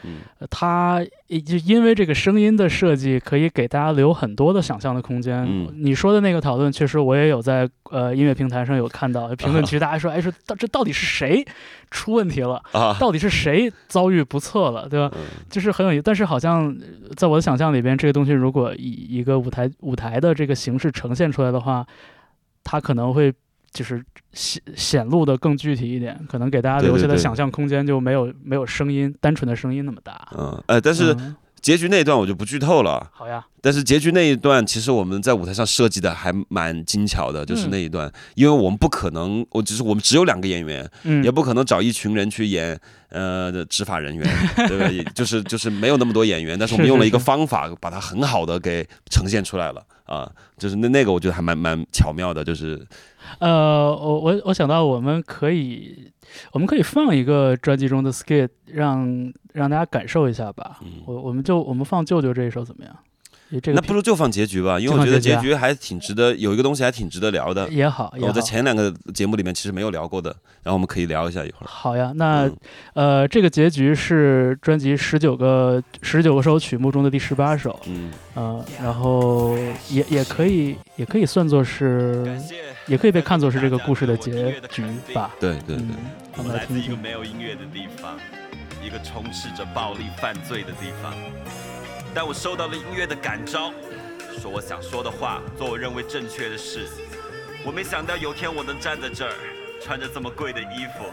[0.51, 1.03] 它
[1.47, 5.49] 就因为这个声音的设计可以给大家留很多的想象的空间。
[5.75, 11.43] 你说的那个讨论，确实我也有在呃音乐平台上有看到评论区， 大家说，哎，说到这到底是谁
[11.91, 12.63] 出问题了？
[13.01, 14.87] 到底是谁遭遇不测了？
[14.87, 15.11] 对吧？
[15.49, 16.03] 就是很有意思。
[16.03, 16.77] 但是好像
[17.17, 21.87] 在我的想象里边，这个东西如果以一个舞台舞台的这个形式呈现出来的话，
[22.63, 23.33] 它可能会。
[23.79, 30.29] 就是显显露的更具体一点，可能给大家留下的想象空间就没有没有声音单纯的声音那么大。
[30.37, 31.17] 嗯，哎，但是
[31.61, 33.11] 结局那一段我就不剧透了。
[33.13, 33.45] 好呀。
[33.61, 40.89] 但是结局那一段，其实我们在舞台上设计的还蛮精巧的，就是那一段，因为我们不可能，我只是我们只有两个演员，
[41.25, 42.79] 也不可能找一群人去演
[43.11, 44.25] 呃执法人员，
[44.69, 44.89] 对吧？
[44.89, 52.81] 也 就是就是没有那么多演员，但是我们用了一个方法，把它很好的给呈现出来了啊，就是那那个我觉得还蛮蛮巧妙的，就是。
[53.41, 56.11] 呃，我我我想到我们可以，
[56.53, 60.81] 我们可以放一个专辑中的 skate，让让大家感受一下吧。
[61.07, 62.95] 我我们就我们放舅舅这一首怎么样？
[63.73, 67.67] 那不如就放结局吧，因为我觉得结局还挺值得，有一个东西还挺值得聊的。
[67.71, 70.29] 也好，我在前两个节目里面其实没有聊过的，
[70.63, 71.67] 然后我们可以聊一下一会儿。
[71.67, 72.47] 好呀，那
[72.93, 79.57] 呃，这个结局是专辑十九个十九个首曲目中的第十八首，嗯，呃，然后
[79.89, 82.39] 也也可以也可以算作是。
[82.89, 85.31] 也可以被看作是这个故事的结局吧。
[85.39, 85.97] 对对对，嗯，
[86.39, 86.97] 我们来自一个。
[86.97, 88.19] 没有音乐的地方，
[88.83, 91.15] 一个充斥着暴力犯罪的地方。
[92.15, 93.71] 但我受到了音乐的感召，
[94.41, 96.89] 说我想说的话，做我认为正确的事。
[97.65, 99.35] 我没想到有天我能站在这儿，
[99.83, 101.05] 穿着这么贵的衣服，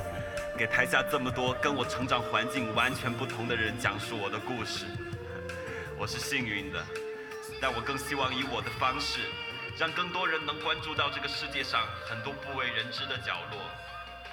[0.58, 4.86] 给台下这么多跟我成长环境完全不同的人讲述我的故事。
[6.00, 6.82] 我是幸运的，
[7.60, 9.20] 但我更希望以我的方式，
[9.78, 13.60] 让更多人能关注到这个世界上很多不为人知的角落，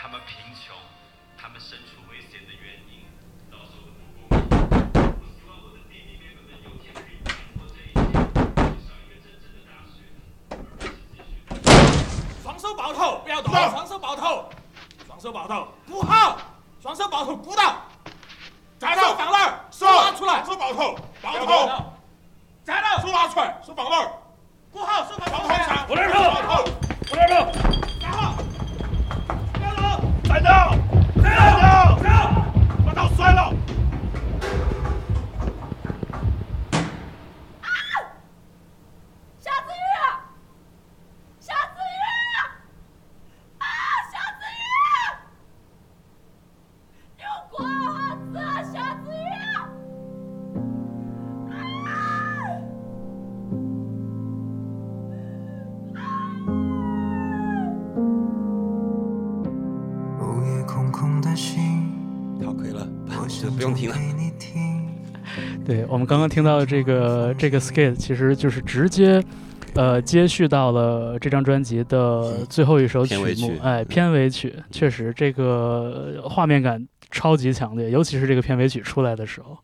[0.01, 0.77] 他们贫穷，
[1.37, 3.03] 他们身处危险的原因，
[3.51, 4.39] 遭受的不公。
[4.39, 8.13] 我希望我的弟弟妹妹们有天可以突破这一切，
[8.87, 10.07] 上一个真正的大学，
[10.51, 11.43] 而不是继续。
[12.45, 14.49] 双手抱头，不要动，双手抱头，
[15.09, 16.39] 双手抱头，不好，
[16.81, 17.83] 双手抱头，鼓到，
[18.79, 19.59] 站手放那儿？
[19.73, 21.93] 手拿出来，手抱头，抱抱头，
[22.65, 24.22] 站到，手拿出来，手放那儿？
[24.73, 26.65] 鼓好，手放抱头头上，上，不能抱动，头，
[27.11, 27.53] 不能动，
[28.01, 28.35] 站好，
[29.61, 29.79] 站住，
[30.33, 30.49] 站住，
[32.87, 33.53] 把刀摔了。
[65.93, 69.23] 我们刚刚听到的这个这个 skate，其实就是直接。
[69.75, 79.57] 呃，接续到了这张专辑的最后一首曲目，哎，嗯片尾曲确实这个画面感超级强烈，尤其是这个片尾曲出来的时候。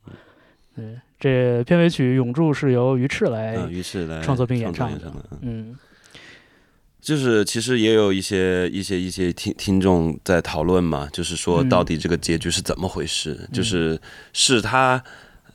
[0.75, 5.13] 对，这片尾曲《永驻》是由于赤来，嗯，于是来创作并演唱的。
[5.31, 5.77] 嗯嗯
[7.03, 13.47] 就是其实也有一些一些一些听听众在讨论嘛，就是说嗯到底这个结局是怎么回事？
[13.53, 14.01] 就是
[14.33, 15.03] 是他。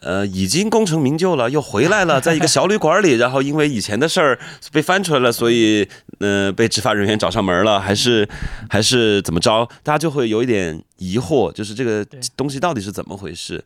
[0.03, 4.39] 呃，已经功成名就了，又回来了， 在一个小旅馆里，然后因为以前的事儿
[4.71, 5.87] 被翻出来了，所以
[6.19, 8.27] 呃被执法人员找上门了，还是
[8.69, 9.67] 还是怎么着？
[9.81, 13.63] 大家就会有一点疑惑，就是这个东西到底是怎么回事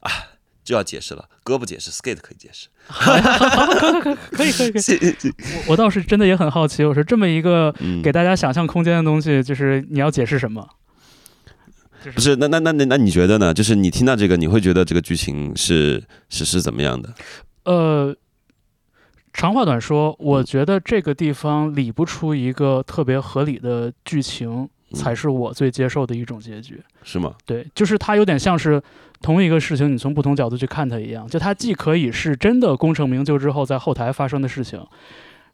[0.00, 0.10] 啊？
[0.64, 2.66] 就要解释了，哥不解释，skate 可以解释。
[4.32, 5.32] 可以可以可以，
[5.66, 10.68] 我我倒是真的也很好奇，我说这么一个嗯给大家想象空间的东西，就是你要解释什么？
[12.12, 13.52] 不是，那那那那那你觉得呢？
[13.52, 17.12] 就是你听到这个，你会觉得这个剧情是是是怎么样的？
[17.64, 18.14] 呃，
[19.32, 26.80] 长话短说，我觉得这个地方理不出一个特别合理的剧情，才是我最接受的一种结局。
[27.02, 27.34] 是吗？
[27.44, 28.80] 对，就是它有点像是
[29.20, 31.26] 同一个事情，你从不同角度去看它一样。
[31.28, 34.80] 就它既可以是真的功成名就之后在后台发生的事情，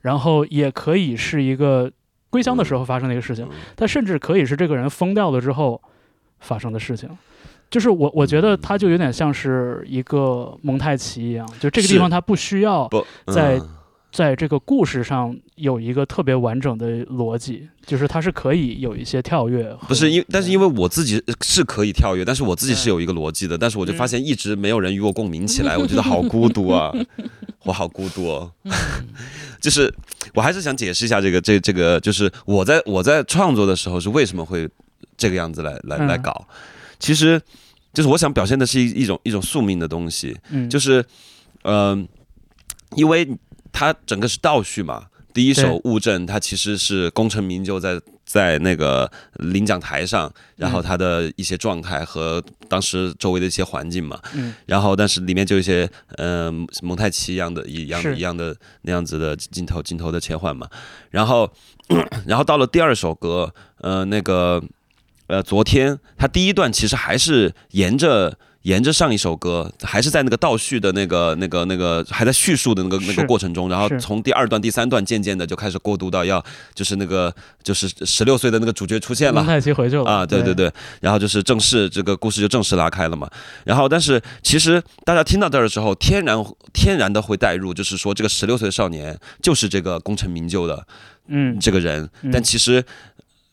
[0.00, 1.90] 然后也可以是一个
[2.30, 5.82] 归乡的时候发生的一个事情，它甚至可以是这个人疯掉了之后
[6.42, 7.08] 发生的事情。
[7.70, 13.68] 就是我，我觉得它就有点像是一个蒙太奇一样，就这个地方它不需要不，在嗯
[14.12, 19.74] 在这个故事上有一个特别完整的逻辑，就是它是可以有一些跳跃。
[19.88, 26.92] 不是因，但是因为我自己是可以跳跃，但是我自己是嗯有一个逻辑的，但是我就发现一直没有人与我 共鸣起来，我觉得好孤独啊，
[27.64, 28.52] 我好孤独哦。
[29.62, 29.90] 就是
[30.34, 34.68] 我还是想解释一下这个这这个，就是我在我在创作的时候是为什么会
[35.22, 36.48] 这个样子来来来嗯搞，
[36.98, 37.40] 其实
[37.94, 41.04] 就是我想表现的是一一种一种宿命的东西，嗯，就是，
[41.62, 42.08] 嗯、
[42.96, 43.28] 因为
[43.70, 45.06] 它整个是倒叙嘛。
[45.34, 54.54] 第一首《物证》，它其实是功成名就在在那个领奖台上，然后他的一些状态和当时周围的一些环境嘛，嗯。
[54.66, 60.68] 然后但是里面就有一些呃蒙太奇一样的一样一样的那样子的镜头镜头的切换嘛，
[61.10, 61.50] 然后
[62.28, 64.62] 然后到了第二首歌，呃那个
[65.32, 68.36] 呃昨天他第一段其实还是沿着。
[68.62, 76.40] 沿着上一首歌，还是在那个倒叙的那个、那个、那个，还在叙述的那个那个过程中，然后从第二段、第三段，渐渐的就开始过渡到要，
[76.72, 79.40] 就是那个，就是十六岁的那个主角出现了。
[79.40, 80.04] 蒙，太奇回去了。
[80.04, 83.28] 啊，对对对，对，然后就是正式这个故事就正式拉开了嘛。
[83.64, 86.40] 然后，但是其实大家听到这儿的时候，天然
[86.72, 90.86] 天然的会带入，就是说这个十六岁的少年就是这个功成名就的
[91.26, 91.58] 嗯。
[91.58, 92.30] 这个人，嗯。
[92.30, 92.84] 但其实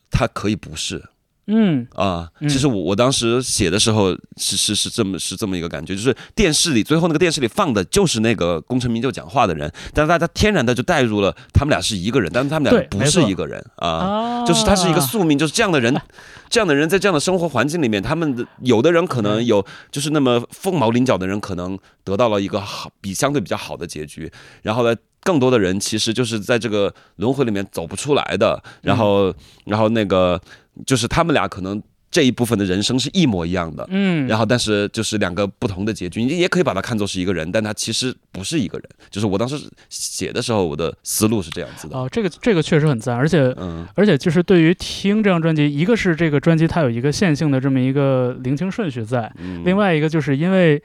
[0.08, 1.02] 他可以不是。
[1.50, 1.86] 嗯。
[1.94, 2.48] 啊，嗯。
[2.48, 13.90] 其实我我当时写的时候是是是这么是这么一个感觉，就是电视里最后那个电视里放的就是那个功成名就讲话的人，但是大家天然的就带入了他们俩是一个人，但是他们俩不是一个人啊。
[13.90, 15.94] 啊，就是他是一个宿命，就是这样的人，
[16.48, 24.30] 这样的人在这样的生活环境里面，他们的有的人可能有就是那么凤毛麟角的人，可能得到了一个好比相对比较好的结局，
[24.62, 29.34] 然后呢，更多的人其实就是在这个轮回里面走不出来的，然后
[29.64, 30.40] 然后那个
[30.86, 38.88] 就是他们俩可能这一部分的人生是一模一样的，嗯，然后但是就是两个不同的结局，你也可以把它看作是一个人，但他其实不是一个人。
[39.10, 39.56] 就是我当时
[39.88, 41.96] 写的时候，我的思路是这样子的。
[41.96, 50.82] 哦，这个这个确实很赞，而且嗯而且就是对于听这张专辑，一个是这个专辑它有一个线性的这么一个聆听顺序在，嗯，另外一个就是因为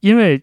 [0.00, 0.42] 因为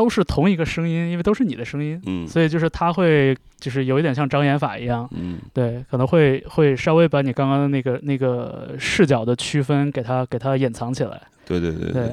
[0.00, 2.26] 都是同一个声音，因为都是你的声音，嗯。
[2.26, 5.38] 所以就是他会就是有一点像障眼法一样，嗯。
[5.52, 11.20] 对，可能会会稍微把你刚刚的那个那个视角的区分给它给它隐藏起来。
[11.44, 12.12] 对对对对，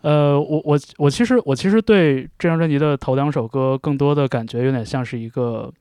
[0.00, 5.72] 呃，我我我其实我其实对这张专辑的头两首歌更多的感觉有点像是一个，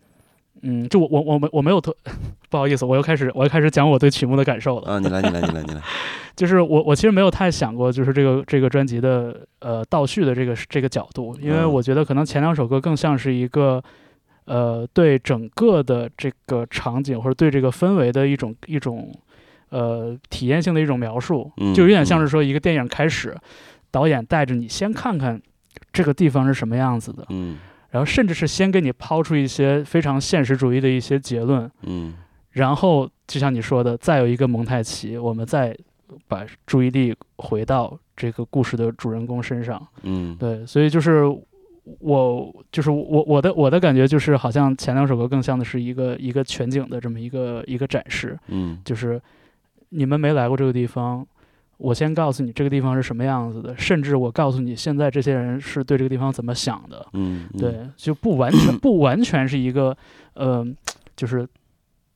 [0.68, 1.96] 嗯，就我我我没我没有特
[2.50, 4.92] 不好意思，我又开始我又开始讲我对曲目的感受了。
[4.94, 5.82] 啊，你来你来你来你来，
[6.36, 11.72] 就是我我其实没有太想过，就是这个这个专辑的呃倒叙的这个这个角度，因为嗯。
[11.72, 13.84] 我觉得可能前两首歌更像是一个
[14.46, 19.12] 呃对整个的这个场景或者对这个氛围的一种一种
[19.70, 23.36] 呃体验性的一种描述，嗯就有点像是说一个电影开始，
[23.92, 25.42] 导演带着你先看看
[25.92, 27.58] 这个地方是什么样子的，嗯
[27.96, 32.14] 然后甚至是先给你抛出一些非常现实主义的一些结论，嗯
[32.52, 35.74] 然后就像你说的，再有一个蒙太奇，我们再
[36.28, 39.82] 把注意力回到这个故事的主人公身上。
[40.04, 41.24] 嗯对，所以就是
[42.00, 49.22] 我就是我我的我的感觉就是，好像前两首歌更像的是一个一个全景的这么一个一个展示，嗯就是
[49.88, 51.26] 你们没来过这个地方。
[51.78, 57.06] 我先告诉你这个地方是什么样子的，甚至我告诉你现在这些人是对这个地方怎么想的。
[57.14, 59.96] 嗯，嗯，对，就不完全不完全是一个
[60.36, 60.66] 呃，
[61.16, 61.48] 就是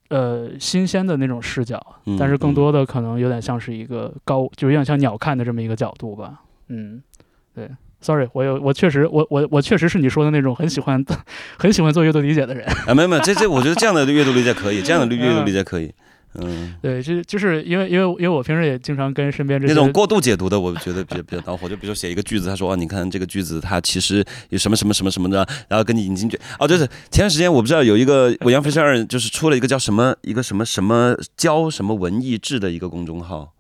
[0.09, 6.41] 呃新鲜的那种视角，嗯但是更嗯多的可能有点像是一个高，就有点像鸟看的这么一个角度吧。
[6.67, 7.01] 嗯，
[7.53, 7.69] 对。
[8.01, 11.03] Sorry，我有我确实我我我确实是你说的那种很喜欢
[11.57, 12.65] 很喜欢做阅读理解的人。
[12.87, 15.93] 啊，没有没有，这这我觉得这样的阅读理解可以，这样的阅读理解可以，嗯。
[16.81, 21.67] 对，就就是因为因为因为我平时也经常跟身边这种过度解读的，我觉得比较比较恼火。
[21.67, 33.51] 就比如说写一个句子，他说：“啊，你看这个句子，它其实有什么什么什么什么的，然后跟你引经据。”哦，就是前段时间我不知道有一个我杨飞山二就是出了一个叫什么一个什么什么教什么文艺志的一个公众号，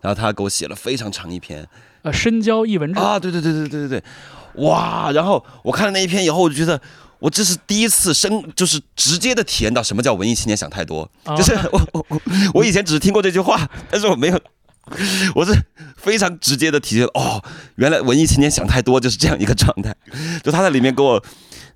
[0.00, 1.68] 然后他给我写了非常长一篇
[2.02, 5.12] 呃深交译文志啊，对对对对对对对，哇！
[5.12, 6.80] 然后我看了那一篇以后，我就觉得。
[7.24, 11.10] 我这是第一次深，就是直接的体验到什么叫文艺青年想太多。
[11.24, 12.20] 啊就是 我我我
[12.52, 14.38] 我以前只是听过这句话，但是我没有，
[15.34, 15.58] 我是
[15.96, 17.42] 非常直接的体验哦，
[17.76, 19.94] 原来文艺青年想太多就是这样一个状态。
[20.42, 21.24] 就他在里面给我。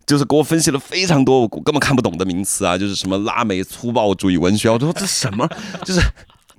[0.06, 5.46] 就是给我分析了非常多我根本看不懂的名词啊，就是什么拉美粗暴主义文学，我说这什么？
[5.84, 6.00] 就是，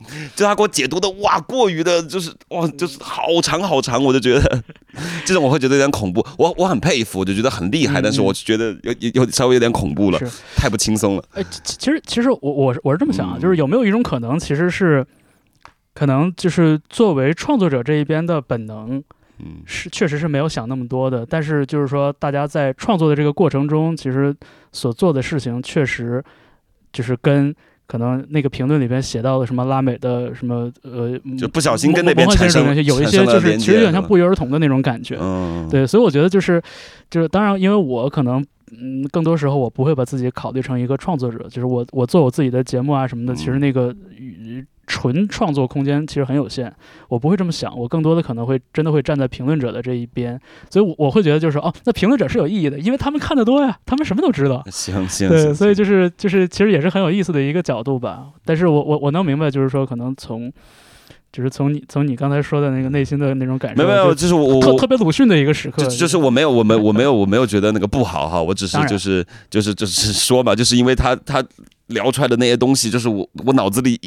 [0.36, 4.64] 就他给我解读的哇，过于的，就是哇，就是好长好长，我就觉得
[5.26, 6.26] 这种我会觉得有点恐怖。
[6.38, 10.20] 我我很佩服，我就觉得很厉害，嗯但是我觉得有有有稍微有点恐怖了，
[10.56, 11.24] 太不轻松了。
[11.34, 15.06] 哎，其其实其实我我是我是这么想啊，嗯就是有没有一种可能，其实是
[15.94, 19.04] 可能就是作为创作者这一边的本能，
[19.40, 24.34] 嗯是确实是没有想那么多的，但是就是说大家在创作的这个过程中，其实
[24.72, 26.24] 所做的事情确实
[26.94, 27.54] 就是跟。
[27.90, 35.18] 可能那个评论里边写到的什么拉美的什么呃，就不小心跟那边产生现实有一些就是其实有点像不约而同的那种感觉。
[35.20, 36.62] 嗯，对，所以我觉得就是
[37.10, 38.46] 就是当然，因为我可能
[38.80, 43.60] 嗯，更多时候我不会把自己考虑成一个创作者，就是我我做我自己的节目啊什么的，其实嗯。
[43.60, 46.74] 那个与纯创作空间其实很有限，
[47.08, 54.64] 我不会这么想，我更多的可能会真的会站在评论者的这一边，所以我我会觉得就是哦，那评论者是有意义的，因为他们看得多呀，他们什么都知道。
[54.74, 58.26] 行行，对，行所以就是就是其实也是很有意思的一个角度吧。
[58.44, 60.52] 但是我我我能明白，就是说可能从
[61.32, 71.46] 就是从你从你刚才说的那个内心的那种感受，没有没有，就就是我我特特别鲁迅的一个时刻，就就是我没有我没我没有我没有觉得那个不好哈，我只是就是就是就是说嘛，就是因为他他
[71.90, 74.00] 聊出来的那些东西，就是我我脑子里，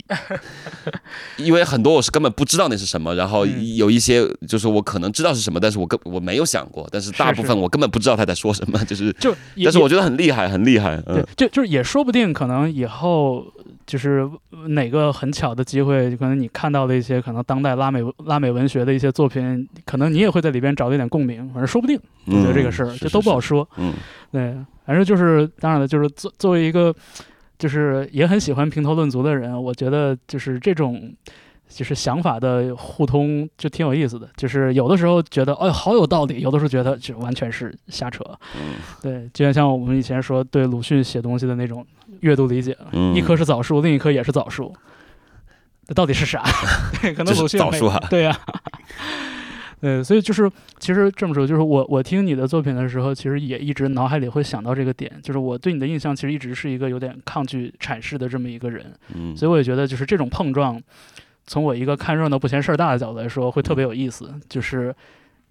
[1.37, 13.45] 因为很多我是根本不知道那是什么，然后嗯有一些就是我可能知道是什么，但是我根我没有想过，但是大部分我根本不知道他在说什么， 就是，就但是我觉得很厉害，很厉害，对嗯，就就是也说不定，可能以后
[13.87, 14.29] 就是
[14.69, 21.99] 哪个很巧的机会，可能你看到的一些可能当代拉美拉美文学的一些作品，可能你也会在里边找到一点共鸣，反正说不定。
[22.27, 23.69] 我觉得这个事儿嗯就都不好说。
[23.79, 23.93] 嗯
[24.31, 24.55] 对，
[24.87, 26.95] 反正就是当然了，就是作作为一个
[27.63, 31.15] 就是也很喜欢评头论足的人，我觉得就是这种。
[31.75, 38.23] 就是想法的互通就挺有意思的，就是有的时候觉得哎好有道理，有的时候觉得就完全是瞎扯。
[38.55, 41.83] 嗯对，就像像我们以前说对鲁迅写东西的那种
[42.21, 44.71] 阅读理解，嗯，一棵是枣树，另一棵也是枣树，
[45.87, 46.45] 这到底是啥？
[47.01, 48.39] 对， 可能鲁迅枣树啊对呀、
[49.83, 60.81] 对，所以就是其实这么说，就是我我听你的作品的时候，其实也一直脑海里会想到这个点，就是我对你的印象其实一直是一个有点抗拒阐释的这么一个人，嗯，所以我也觉得就是这种碰撞，
[61.49, 64.33] 从我一个看热闹不嫌事儿大的角度来说，会特别有意思。
[64.49, 64.95] 就是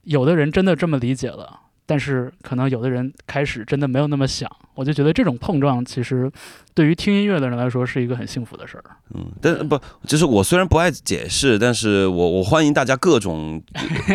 [0.03, 1.59] 有的人真的这么理解了，
[1.91, 4.49] 但是可能有的人开始真的没有那么想。
[4.73, 6.31] 我就觉得这种碰撞，其实
[6.73, 8.83] 对于听音乐的人来说是一个很幸福的事儿。
[9.13, 9.77] 嗯，但不，
[10.07, 13.61] 就是我虽然不爱解释，但是我我欢迎大家各种，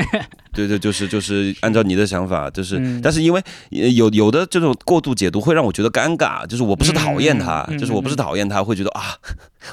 [0.55, 9.03] 对对，就是就是按照你的想法，就是，嗯但是因为呃有有的这种过度解读会让我觉得尴尬，就是我不是讨厌他，就是我不是讨厌他，会觉得啊，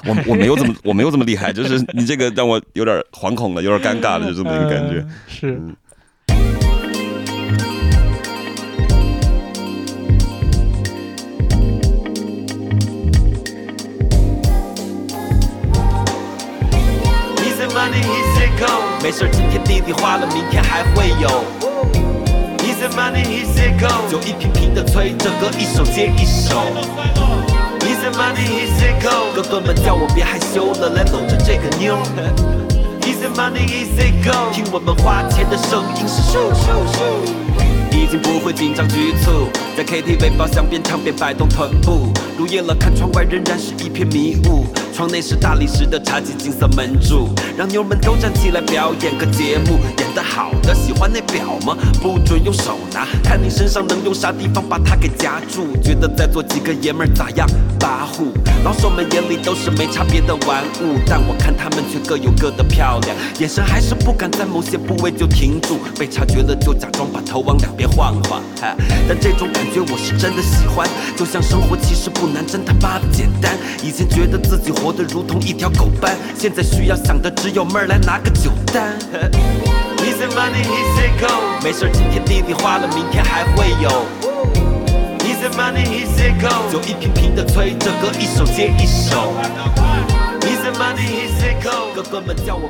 [0.04, 5.08] 我我没有这么我没有这么厉害，就是你这个让我有点惶恐了，有点尴尬了，就这么一个感觉呃。
[5.26, 5.52] 是。
[5.54, 5.74] 嗯
[17.94, 18.66] Easy money, easy go，
[19.02, 21.28] 没事今天弟弟花了，明天还会有。
[22.58, 26.56] Easy money, easy go，就一瓶瓶的催着歌，一首接一首。
[27.80, 31.96] Easy money, easy go，哥哥们叫我别害羞了，来搂着这个妞。
[33.02, 36.98] Easy money, easy go，听我们花钱的声音是咻咻咻。
[37.92, 47.28] 已经不会紧张局促，在 KTV 包厢边唱边摆动臀部，入夜了看窗外仍然是一片迷雾，窗内是大理石的茶几金色门柱，
[47.58, 51.76] 让妞们都站起来表演个节目，演得好的喜欢那表吗？
[52.00, 57.44] 不准用手拿，看你身上能用啥地方把它给夹住，觉得在座几个爷们儿咋样？
[57.80, 58.30] 跋扈，
[58.62, 68.76] 老手们眼里都是没差别的玩物，但我看他们却各有各的漂亮，眼神还是不敢在某些部位就停住，被察觉了就假装把头往两边晃晃，哈
[69.08, 73.58] 但这种感觉我是真的喜欢，就像生活其实不难，真他妈的简单。
[73.82, 78.92] 以前觉得自己活得如同一条狗般，现在需要想的只有妹儿来拿个酒单。
[79.96, 81.32] Easy money, easy go，
[81.62, 83.88] 没事今天弟弟花了，明天还会有。
[85.20, 89.32] Easy money, easy go，酒一瓶瓶的催这歌，一首接一首。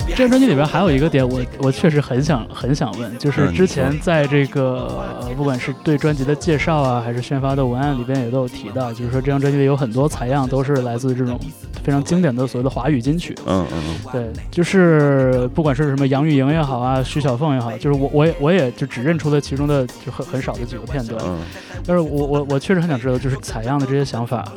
[0.08, 11.38] 这张专辑里边还有一个点我，我确实很想很想问，就是嗯之前在这个、呃不管是对专辑的介绍啊，还是宣发的文案里边也都有提到，就是说这张专辑里有很多采样都是来自这种
[11.82, 13.34] 非常经典的所谓的华语金曲。
[13.46, 21.20] 嗯嗯嗯，对，就是不管是什么杨钰莹也好啊，徐小凤也好，就是我我也我也就只认出了其中的就很很少的几个片段。
[21.24, 21.38] 嗯
[21.86, 24.50] 但是我我我确实很想知道，就是采样的这些想法，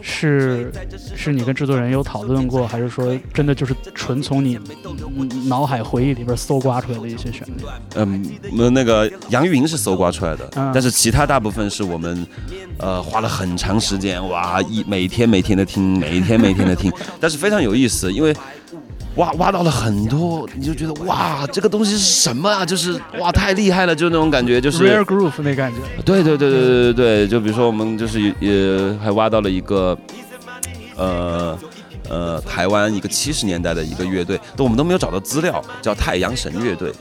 [0.00, 0.72] 是
[1.16, 4.58] 是你跟制作人有讨论过，还是说真的就是纯从你
[5.18, 7.64] 嗯脑海回忆里边搜刮出来的一些旋律？
[7.96, 8.24] 嗯，
[8.58, 12.26] 呃那个杨钰莹是搜刮出来的，嗯但是其他大部分是我们，
[12.78, 18.34] 呃，花了很长时间，哇，一每天每天的听，每天每天的听， 但是非常有意思，因为
[19.16, 22.64] 挖挖到了很多，你就觉得哇，这个东西是什么啊？
[22.64, 29.96] 就是哇，太厉害了，就那种感觉，就是 Rare Groove 那感觉，对对对对对对对，就比如说我们就是也还挖到了一个，
[30.96, 31.58] 呃
[32.08, 36.92] 呃，台湾一个七十年代的一个乐队，都我们都没有找到资料，叫太阳神乐队。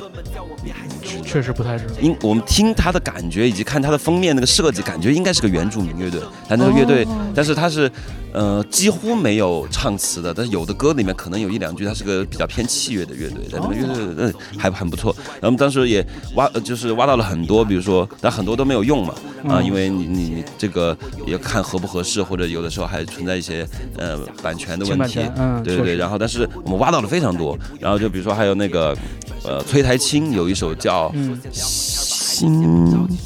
[1.26, 1.94] 确实不太知道。
[2.02, 7.92] 因我们听它的感觉以及看它的封面那个设计，感觉应该是个原住民乐队，但那个乐队，但是它是
[8.34, 15.16] 呃几乎没有唱词的，但是有的歌里面可能有一两句，它是个比较偏器乐的乐队，但那个乐队嗯还很不错。
[15.42, 20.96] 然后当时也挖呃就是挖到了很多，比如说但很多都没有用嘛啊、嗯因为你你你这个
[21.26, 25.96] 也看合不合适，或者有的时候还存在一些呃版权的问题侵版权，嗯对对对。
[25.96, 28.96] 然后但是我们挖到了非常多，然后就比如说还有那个
[29.44, 31.12] 呃崔台青有一首叫。
[31.14, 33.20] 嗯，新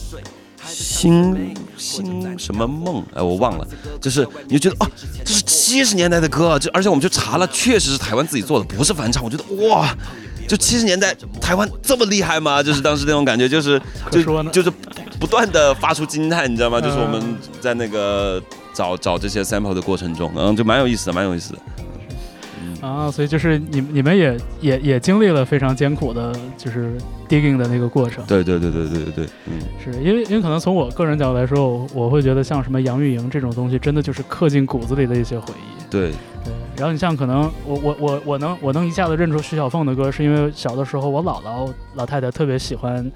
[0.68, 3.02] 新新什么梦？
[3.14, 3.66] 哎，我忘了。
[4.02, 4.90] 就是你就觉得哦，
[5.24, 9.24] 这是七十年代的歌，就而且我们就查了，确实是台湾自己做的，不是翻唱。
[9.24, 9.96] 我觉得哇，
[10.48, 12.62] 就七十年代台湾这么厉害吗？
[12.62, 14.70] 就是当时那种感觉，就是就就是
[15.20, 16.82] 不断的发出惊叹，你知道吗？
[16.82, 18.42] 就是我们嗯在那个
[18.76, 21.60] 找找这些 sample 的过程中，嗯，就蛮有意思的，蛮有意思的。
[22.82, 26.96] 啊，所以就是你你们也也也经历了非常艰苦的，就是
[27.28, 28.24] digging 的那个过程。
[28.28, 29.60] 对对对对对对对，嗯。
[29.84, 35.84] 是因为因为可能从我个人角度来说，我我会觉得像什么杨钰莹这种东西，真的就是刻进骨子里的一些回忆。
[35.90, 36.12] 对，
[36.44, 43.10] 对，然后你像可能我我我我能我能一下子认出徐小凤的歌，是因为小的时候我姥姥老太太特别喜欢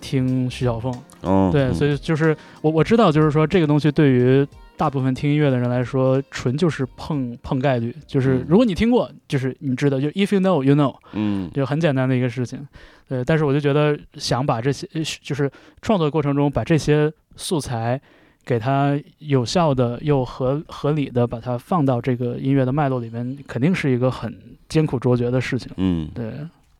[0.00, 4.46] 听徐小凤，哦，对，嗯所以就是我我知道，就是说这个东西对于
[4.78, 12.66] 大部分听音乐的人来说，纯就是碰碰概率，就是嗯如果你听过，就是你知道，就 if you know you know，嗯就很简单的一个事情。
[13.08, 15.50] 对，但是我就觉得想把这些，呃就是
[15.82, 18.00] 创作过程中把这些素材。
[18.46, 24.34] 给它有效的又合合理的把它放到这个音乐的脉络里面，肯定是一个很
[24.70, 25.70] 艰苦卓绝的事情。
[25.76, 26.32] 嗯，对，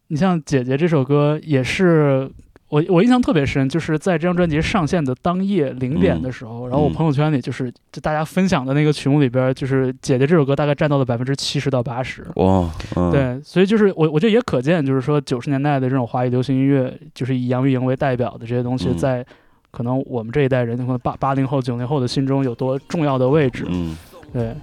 [0.06, 2.30] 你像《姐姐》这首歌也是。
[2.68, 12.26] 我我印象特别深，就是在这张专辑上线的当夜零点的时候，然后我嗯朋友圈里就是就大家分享的那个曲目里边，就是《姐姐》这首歌大概占到了百分之七十到八十。
[12.36, 19.24] 哇，嗯，对，所以就是我我觉得也可见，就是说九十年代的这种华语流行音乐，就是以杨钰莹为代表的这些东西，嗯在
[19.70, 23.64] 可能我们这一代人，可能八八零后、九零后的心中有多重要的位置。
[23.68, 23.96] 嗯
[24.32, 24.54] 对，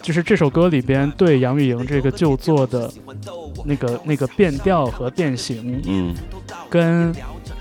[0.00, 2.90] 就是这首歌里边对杨钰莹这个旧作的
[3.66, 6.14] 那个那个变调和变形，嗯
[6.70, 7.12] 跟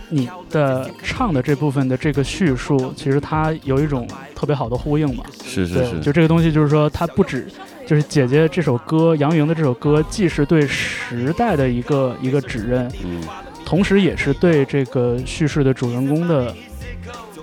[0.09, 5.23] 你的唱的这部分的这个叙述，其实它有一种特别好的呼应嘛。
[5.39, 7.47] 对，是是是，就这个东西，就是说它不止。
[7.87, 13.19] 就是姐姐这首歌，杨钰莹的这首歌，既是对时代的一个一个指认，嗯
[13.65, 16.53] 同时也是对这个叙事的主人公的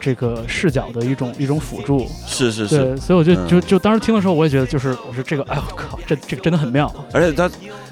[0.01, 2.07] 这个视角的一种一种辅助。
[2.29, 6.95] 是是是，对，所以我就嗯就就当时听的时候，我也觉得就是我说这个，哎呦靠，这这个真的很妙。
[7.13, 7.51] 而且他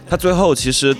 [0.08, 0.96] 他最后其实、呃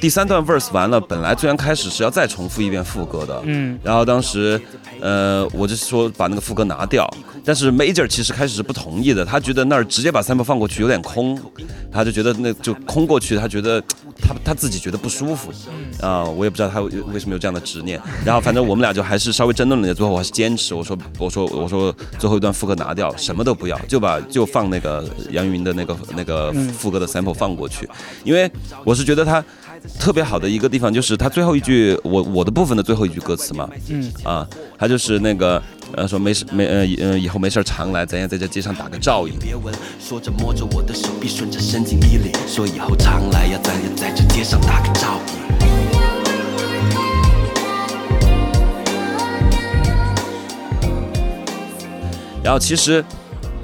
[0.00, 3.78] 第三段 verse 完了，本来最刚开始是要再重复一遍副歌的，嗯。
[3.82, 4.60] 然后当时，
[5.00, 7.08] 呃，我就说把那个副歌拿掉，
[7.44, 11.38] 但是 Major 其实开始是不同意的，他觉得那儿直接把 sample 放过去有点空，
[11.90, 13.82] 他就觉得那就空过去，他觉得
[14.20, 15.50] 他他自己觉得不舒服，
[16.00, 18.00] 啊、我也不知道他为什么有这样的执念。
[18.24, 27.88] 然后反正我们俩就还是稍微争论了一下，最后我还是坚持，我说我说我说最后一段副歌拿掉，什么都不要，就把就放那个杨钰莹的那个那个副歌的 sample 放过去，
[28.22, 28.50] 因为
[28.84, 29.42] 我是觉得他。
[29.98, 34.46] 特别好的一个地方就是他最后一句我我的部分的最后一句歌词嘛，嗯啊，
[34.78, 35.62] 他就是那个
[35.94, 39.38] 呃说没事没呃以呃以后没事常来，咱也在这街上打个照应。
[39.38, 45.42] 别问，说着摸着我的手臂，顺着伸进衣领，说以后常来呀，咱也在这街上打个照应。
[52.42, 53.04] 然后其实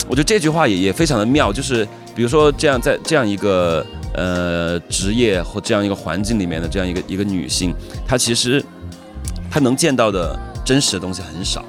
[0.08, 1.86] 我觉得这句话也也非常的妙，就是
[2.18, 7.72] 比如说这样在这样一个呃职业或这样一个环境里面的这样一个一个女性，
[8.08, 8.60] 她其实
[9.48, 11.64] 她能见到的真实的东西很少，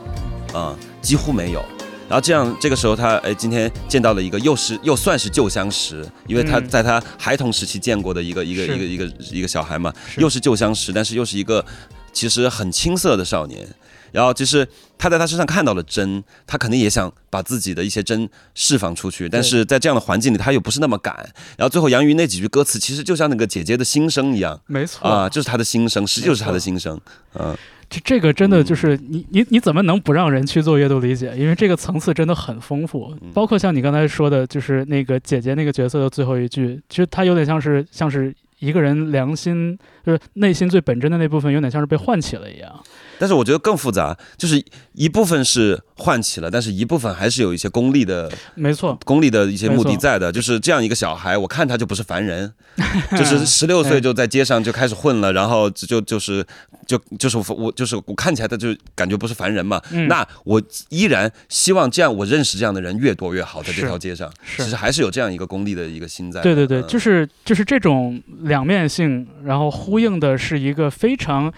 [0.51, 1.63] 啊、几乎没有。
[2.07, 11.63] 然后这样，这个时候她哎，今天见到了一个又是又算是旧相识，因为她嗯在她孩童时期见过的一个一个一个一个一个小孩嘛，又是旧相识，但是又是一个
[12.11, 13.67] 其实很青涩的少年。
[14.11, 21.15] 然后其实他在他身上看到了真，他肯定也想把自己的一些真释放出去，但是在这样的环境里，他又不是那么敢。
[21.57, 26.99] 然后最后杨钰那几句歌词，其实就像那个姐姐的心声一样没错啊，就是他的心声，实际就是他的心声。
[27.35, 27.55] 嗯，
[27.89, 31.33] 这这个真的就是你你你怎么能不让人去做阅读理解？
[31.37, 42.83] 因为这个层次真的很丰富，包括像你刚才说的，就是那个姐姐那个角色的最后一句，其实它有点像是像是一个人良心，就是内心最本真的那部分，有点像是被唤起了一样。
[43.19, 44.63] 但是我觉得更复杂，就是
[44.93, 52.51] 一部分是唤起了，但是一部分还是有一些功利的没错，功利的一些目的在的，就是这样一个小孩，我看他就不是凡人，
[53.11, 56.45] 就是十六岁就在街上就开始混了，然后就就就是
[56.87, 60.07] 就就是我我就是我看起来他就感觉不是凡人嘛，嗯。
[60.07, 66.41] 那我依然希望这样我认识这样的人越多越好，在这条街上，其实还是有这样一个功利的一个心在。
[66.41, 66.87] 对对对，嗯。
[66.87, 71.51] 就是就是这种两面性，然后呼应的是一个非常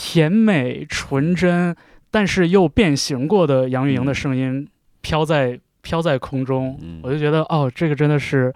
[0.00, 1.74] 甜美纯真，
[2.08, 4.68] 但是又变形过的杨钰莹的声音
[5.00, 8.54] 飘在飘在空中，嗯我就觉得哦，这个真的是。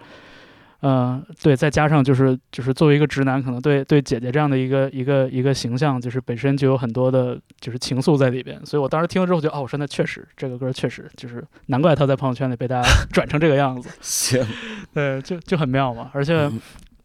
[0.83, 13.89] 呃，对，再加上就是就是作为一个直男，可能对对姐姐这样的一个一个一个形象，就是本身就有很多的就是情愫在里边，所以我当时听了之后觉得，哦，我说那确实这个歌确实就是难怪他在朋友圈里被大家 转成这个样子。
[14.01, 14.45] 行，
[14.93, 16.11] 对，就就很妙嘛。
[16.13, 16.51] 而且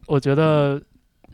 [0.07, 0.77] 我觉得，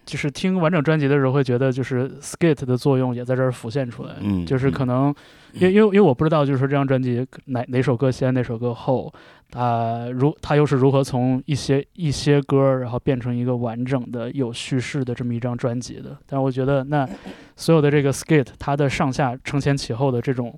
[0.05, 4.15] 就是听完整专辑的时候，会觉得就是 skit 的作用也在这儿浮现出来。
[4.21, 5.13] 嗯就是可能，
[5.53, 9.11] 因为因为因为我不知道，就是说这张专辑哪哪首歌先，哪首歌后，
[9.49, 16.17] 它如它又是如何从一些一些歌，然后变成一个完整的有叙事的这么一张专辑的。
[16.27, 17.07] 但是我觉得，那
[17.55, 20.57] 所有的这个 skit，它的上下承前启后的这种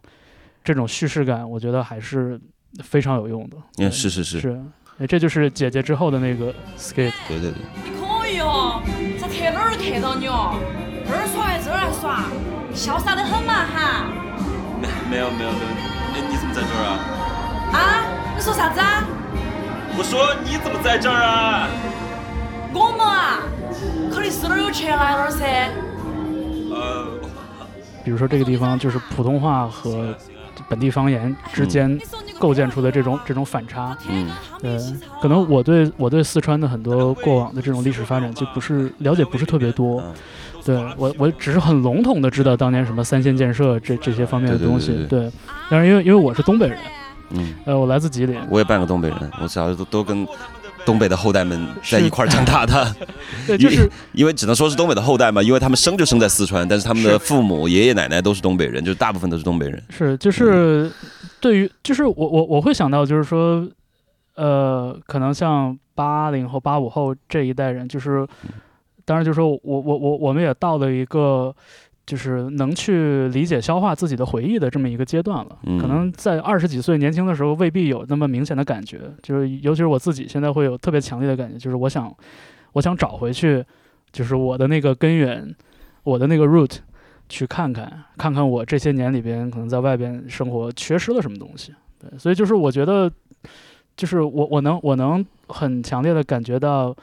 [0.64, 2.40] 这种叙事感，我觉得还是
[2.84, 3.58] 非常有用的。
[3.78, 4.62] 嗯，是是是，是，
[4.98, 7.14] 哎，这就是姐姐之后的那个 skate。
[7.28, 8.17] 对对对。
[8.48, 8.82] 哦，
[9.20, 10.56] 在特哪儿看到你哦，
[11.06, 12.24] 这儿耍还这儿还耍，
[12.74, 14.06] 潇洒得很嘛哈！
[15.10, 15.68] 没有没有没有，
[16.14, 17.00] 哎，你怎么在这儿啊？
[17.74, 17.80] 啊，
[18.36, 19.04] 你说啥子啊？
[19.98, 21.68] 我说你怎么在这儿啊？
[22.74, 23.40] 我们啊，
[24.14, 25.46] 克里斯那儿有钱来了噻。
[26.72, 27.08] 呃，
[28.04, 30.16] 比如说这个地方就是普通话和
[30.70, 32.00] 本地方言之间
[32.40, 33.98] 构建出的这种这种反差。
[34.10, 34.30] 嗯，
[34.62, 34.78] 对，
[35.22, 40.02] 可能我对我对四川的很多过往的这种历史发展就不是了解不是特别多。
[40.02, 40.14] 嗯
[40.66, 44.92] 对我我只是很笼统的知道当年什么三线建设这这些方面的对对东西。
[45.08, 45.32] 对对，
[45.70, 46.78] 但是因为因为我是东北人，
[47.30, 48.38] 嗯，呃，我来自吉林。
[48.50, 50.28] 我也半个东北人，我小时候都都跟
[50.88, 52.96] 东北的后代们在一块儿长大的，
[53.46, 59.84] 对，就是因为只能说是东北的后代嘛，因为他们生就生在四川，但是他们的父母、爷爷奶奶都是东北人，就是大部分都是东北人。
[59.90, 60.90] 是就是
[61.42, 63.68] 对于就是我我我会想到就是说，
[64.36, 68.26] 呃，可能像八零后、八五后这一代人，就是
[69.04, 71.54] 当然就是说我我我我们也到了一个。
[72.08, 75.60] 就是能去理解、消化自己的回忆的这么一个阶段了。
[75.66, 79.02] 嗯可能在二十几岁年轻的时候，未必有那么明显的感觉。
[79.22, 82.12] 就是尤其是我自己，现在会有特别强烈的感觉，就是我想，
[82.72, 83.62] 我想找回去，
[84.14, 85.54] 就是我的那个根源，
[86.04, 86.78] 我的那个 root，
[87.28, 91.76] 去看看，看看我这些年里边可能在外边生活缺失了什么东西。
[92.00, 93.12] 对，所以就是我觉得，
[93.98, 96.96] 就是我我能我能很强烈的感觉到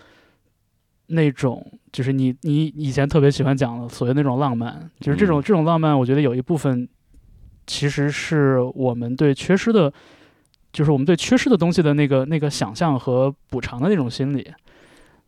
[1.06, 6.88] 那种，就是你你以前特别喜欢讲的所谓那种浪漫，就是这种、嗯这种浪漫，我觉得有一部分
[7.66, 9.92] 其实是我们对缺失的，
[10.72, 14.50] 就是我们对缺失的东西的那个那个想象和补偿的那种心理。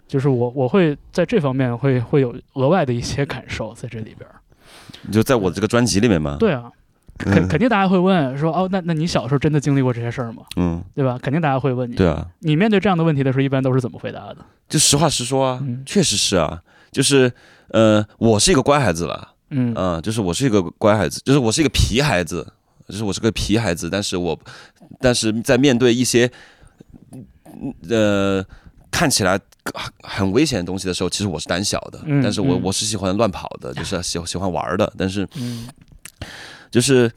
[0.09, 4.37] 就是我我会在这方面会会有额外的一些感受在这里边儿。
[5.03, 6.37] 你就在我这个专辑里面吗。
[6.39, 6.71] 对啊，
[7.19, 10.43] 肯嗯肯定大家会问说哦，那那你小时候真的经历过这些事儿吗？
[10.57, 11.19] 嗯，对吧？
[11.23, 11.95] 肯定大家会问你。
[11.95, 14.37] 对啊，你面对这样的问题的时候，一般都是怎么回答的？
[14.69, 16.61] 就实话实说啊，嗯确实是啊，
[16.93, 17.33] 就是
[17.69, 22.47] 呃，我是一个乖孩子了，嗯嗯、就是我是一个乖孩子，就是我是一个皮孩子，
[22.89, 24.39] 就是我是个皮孩子，但是我，
[25.01, 26.31] 但是在面对一些，
[27.13, 28.45] 嗯呃，
[28.91, 29.39] 看起来
[29.75, 35.67] 很很危险的东西的时候，其实我是胆小的，嗯但是我嗯我是喜欢乱跑的，就是喜喜欢玩儿的，但是嗯
[36.71, 37.11] 就是。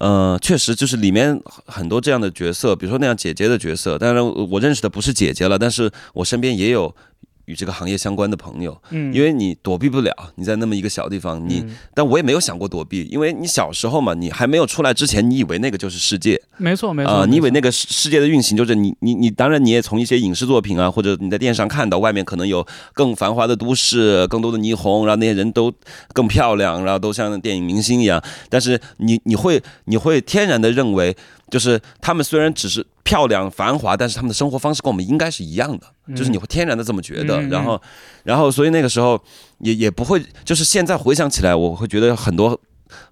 [0.00, 3.96] 呃，确实就是里面很多这样的角色，比如说那样姐姐的角色。
[3.98, 6.92] 当然，我认识的不是姐姐了，但是我身边也有
[7.52, 8.76] 与这个行业相关的朋友。
[8.88, 11.76] 嗯，因为你躲避不了，你在那么一个小地方，你，嗯。
[11.92, 16.40] 但我也没有想过躲避，因为你小时候嘛，你还没有出来之前，你以为那个就是世界。
[16.56, 25.70] 没错没错，啊、你以为那个世世界的运行就是你你你，当然你也从一些影视作品啊，或者你在电视上看到外面可能有更繁华的都市，更多的霓虹，然后那些人都
[26.14, 31.14] 更漂亮，然后都像电影明星一样，但是你你会你会天然的认为，
[31.52, 35.86] 就是他们虽然只是漂亮繁华，但是他们的生活方式跟我们应该是一样的，
[36.16, 37.80] 就是你会天然的这么觉得，然后
[38.24, 39.22] 然后所以那个时候
[39.58, 42.58] 也也不会，就是现在回想起来，我会觉得很多。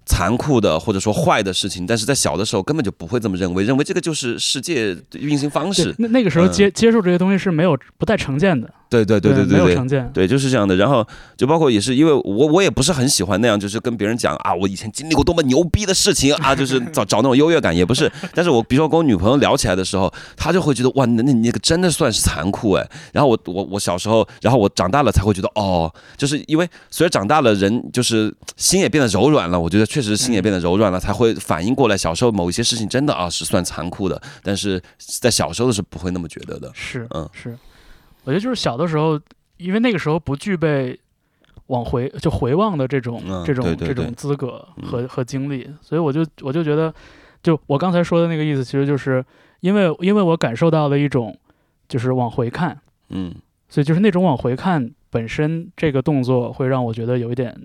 [0.05, 5.95] 残酷的或者说坏的事情，但是在小的时候根本就不会这么认为，认为这个就是世界运行方式。
[5.97, 10.11] 那那个时候嗯接、接受这些东西是没有不带成见的，对对对对没对对，有成见。
[10.13, 10.75] 对，就是这样的。
[10.75, 18.11] 然后就包括也是因为我我也不是很喜欢那样，就是跟别人讲啊，我以前经历过多么牛逼的事情啊，就是找找那种优越感，也不是。
[18.33, 22.85] 但是我比如说跟我女朋友聊起来的时候，她就会觉得哇，那那你那个真的算是残酷哎。
[23.13, 29.57] 然后我我我小时候，然后我长大了才会觉得哦，就是因为随着长大了，人就是心也变得柔软了。
[29.57, 36.69] 我觉得确实心也变得柔软了，才会反应过来，小时候某一些事情真的啊是算残酷的，但是在小时候的是不会那么觉得的。
[36.73, 37.57] 是，嗯是，
[38.23, 39.19] 我觉得就是小的时候，
[39.57, 40.99] 因为那个时候不具备
[41.67, 46.93] 往回就回望的这种、嗯这种这种资格嗯和、和经历，所以我就我就觉得，
[47.41, 49.23] 就我刚才说的那个意思，其实就是
[49.61, 51.37] 因为因为我感受到了一种
[51.87, 53.33] 就是往回看，嗯
[53.69, 57.55] 所以就是那种往回看本身这个动作会让我觉得有一点。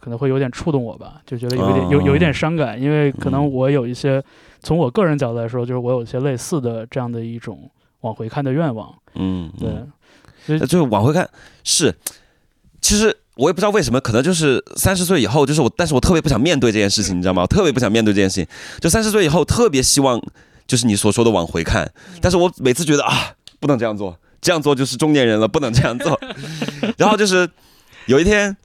[0.00, 4.20] 可能会有点触动我吧，就觉得有一点、有有一点伤感，因为可能嗯我有一些
[4.58, 7.70] 从我个人角度来说，就是我有一些类似的这样的一种
[8.02, 8.94] 往回看的愿望。
[9.14, 9.92] 嗯，对，嗯
[10.46, 11.28] 所以呃就是往回看，
[11.64, 11.92] 是，
[12.80, 17.42] 其实我也不知道为什么，可能就是三十岁以后，就是我，但是我特别不想面对这件事情，你知道吗？
[17.42, 18.46] 我特别不想面对这件事情。
[18.80, 20.22] 就三十岁以后，特别希望
[20.66, 21.90] 就是你所说的往回看，
[22.20, 26.18] 但是我每次觉得啊，不能这样做，这样做就是中年人了，不能这样做。
[26.96, 27.48] 然后就是
[28.06, 28.56] 有一天。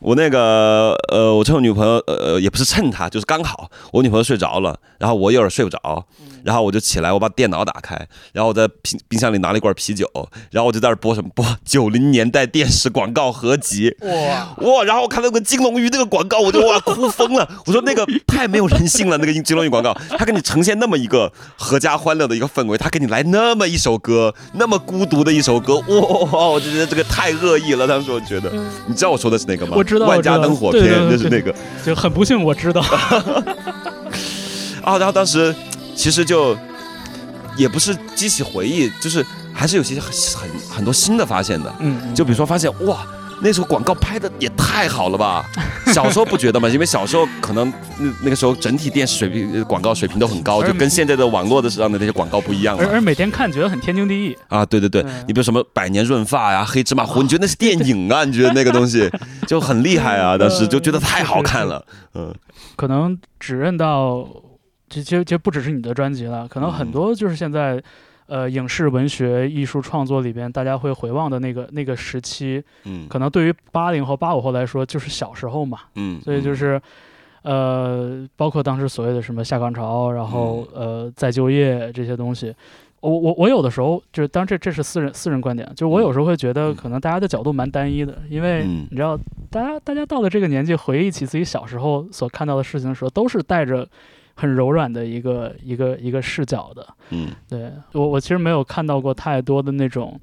[0.00, 6.04] 我那个呃，我趁我女朋友呃也不是趁她，就是刚好我女朋友睡着了，然后我有点睡不着，
[6.44, 7.96] 然后我就起来，我把电脑打开，
[8.32, 10.06] 然后我在冰冰箱里拿了一罐啤酒，
[10.50, 14.84] 然后我就在那播什么播九零年代电视广告合集，哇，哇！
[14.84, 17.48] 然后我看到那个金龙鱼那个广告，我就哇哭疯了。
[17.66, 26.48] 我说那个太没有人性了，那个金龙鱼广告，他给你呈现那么一个合家欢乐的一个氛围，他给你来那么一首歌，那么孤独的一首歌，哇！
[26.48, 27.86] 我就觉得这个太恶意了。
[27.86, 28.52] 当时我觉得，
[28.86, 29.72] 你知道我说的是哪个吗？
[29.76, 31.54] 我知道万家灯火我知道篇，对对对就是那个。
[31.84, 32.82] 就很不幸，我知道。
[34.84, 35.54] 啊，然后当时
[35.94, 36.56] 其实就
[37.56, 41.72] 也不是激起回忆，就是还是有些很很很多新的发现的。
[41.80, 43.06] 嗯，就比如说发现哇，
[43.40, 45.44] 那时候广告拍的也太好了吧！
[45.92, 52.82] 小时候不觉得吗，因为小时候可能那那个时候整体电视水平、呃广告水平都很高，就跟现在的网络的上的那些广告不一样嘛。
[52.84, 54.36] 而而每天看觉得很天经地义。
[54.48, 58.24] 啊，对对对对，你比如什么百年润发呀、黑芝麻糊，你觉得那是电影啊？
[58.24, 59.08] 你觉得那个东西
[59.46, 60.36] 就很厉害啊？
[60.36, 61.84] 当时就觉得太好看了，
[62.14, 62.34] 嗯
[62.76, 64.26] 可能只认到，
[64.94, 67.82] 其其实其实不只是你的专辑了，可能很多就是现在，
[68.26, 73.08] 呃影视文学艺术创作里边大家会回望的那个那个时期，嗯。
[73.08, 76.80] 可能对于八零后、八五后来说就是小时候嘛，嗯，所以就是。
[77.46, 82.54] 呃，包括当时所谓的什么下岗潮，然后呃再就业这些东西，
[83.00, 88.86] 我我我有的时候就是，当然这这是私人私人观点，就我有时候会觉得可能大家的角度蛮单一的，因为嗯。
[88.90, 89.14] 你知道，
[89.50, 93.86] 大家大家到了这个年纪，回忆起自己小时候所看到的事情的时候，都是带着
[94.34, 96.86] 很柔软的一个一个一个视角的。
[97.10, 100.20] 嗯对我我其实没有看到过太多的那种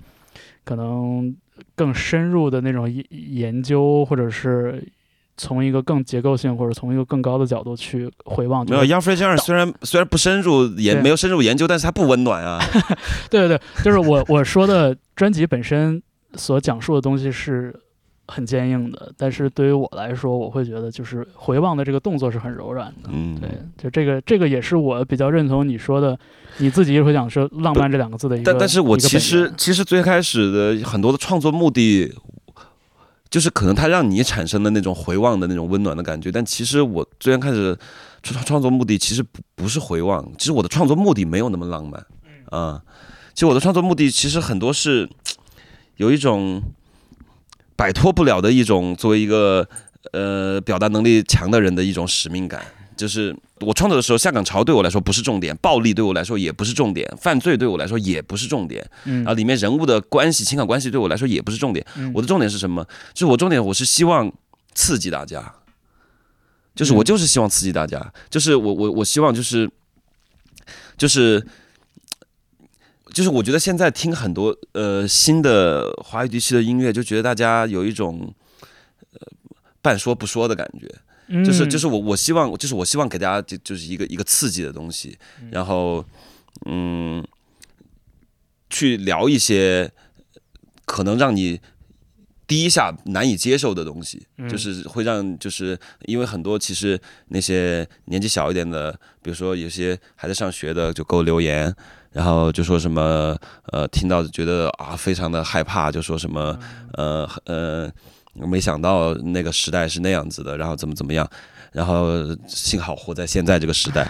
[0.64, 1.36] 可能
[1.76, 4.84] 更深入的那种研研究，或者是
[5.38, 8.66] 从一个更结构性或者从一个更高的角度去回望。
[8.66, 12.60] 没有就是，Young Free Jr 虽然虽然不深入研没有深入研究，但是他不温暖啊。
[13.30, 16.02] 对对对，就是我我说的专辑本身
[16.36, 17.76] 所讲述的东西是
[18.32, 23.10] 很坚硬的，但是对于我来说，我会觉得就是回望的这个动作是很柔软的。
[23.12, 26.18] 嗯，对，就这个这个也是我比较认同你说的，
[26.60, 28.50] 你自己也会讲说浪漫这两个字的一个。
[28.50, 32.10] 但但是我其实其实最开始的很多的创作目的，
[33.30, 36.32] 就是可能它让你产生的那种回望的那种温暖的感觉。
[36.32, 37.78] 但其实我最先开始
[38.24, 42.02] 创创作目的其实不不是回望，其实我的创作目的没有那么浪漫
[42.50, 42.82] 啊、
[43.34, 45.10] 其实我的创作目的其实很多是
[45.96, 46.62] 有一种
[47.82, 49.68] 摆脱不了的一种作为一个
[50.12, 52.64] 呃表达能力强的人的一种使命感。
[52.96, 61.84] 就是我创作的时候，下岗潮对我来说不是重点，暴力对我来说也不是重点，犯罪对我来说也不是重点，嗯啊，里面人物的关系、情感关系对我来说也不是重点。
[61.96, 62.86] 嗯我的重点是什么？
[63.16, 64.32] 就是我重点，我是希望
[64.76, 65.52] 刺激大家，
[66.76, 69.68] 就是我嗯就是希望刺激大家，就是我我我希望就是
[70.96, 71.44] 就是
[73.14, 78.34] 就是我觉得现在听很多呃新的华语地区的音乐，就觉得大家有一种
[79.14, 79.20] 呃
[79.82, 80.90] 半说不说的感觉。
[81.46, 85.18] 就是就是我我希望就是我希望给大家就就是一个一个刺激的东西，
[85.50, 86.04] 然后
[86.66, 87.26] 嗯，
[88.70, 89.90] 去聊一些
[90.84, 91.62] 可能让你
[92.46, 97.00] 第一下难以接受的东西，嗯就是会让就是因为很多其实
[97.30, 98.92] 那些年纪小一点的，
[99.22, 101.74] 比如说有些还在上学的就给我留言。
[102.12, 103.36] 然后就说什么，
[103.72, 106.58] 呃，听到觉得啊，非常的害怕，就说什么，
[106.94, 107.92] 呃呃，
[108.34, 111.28] 没想到那个时代是那样子的，然后怎么怎么样，
[111.72, 112.08] 然后
[112.48, 114.10] 幸好活在现在这个时代。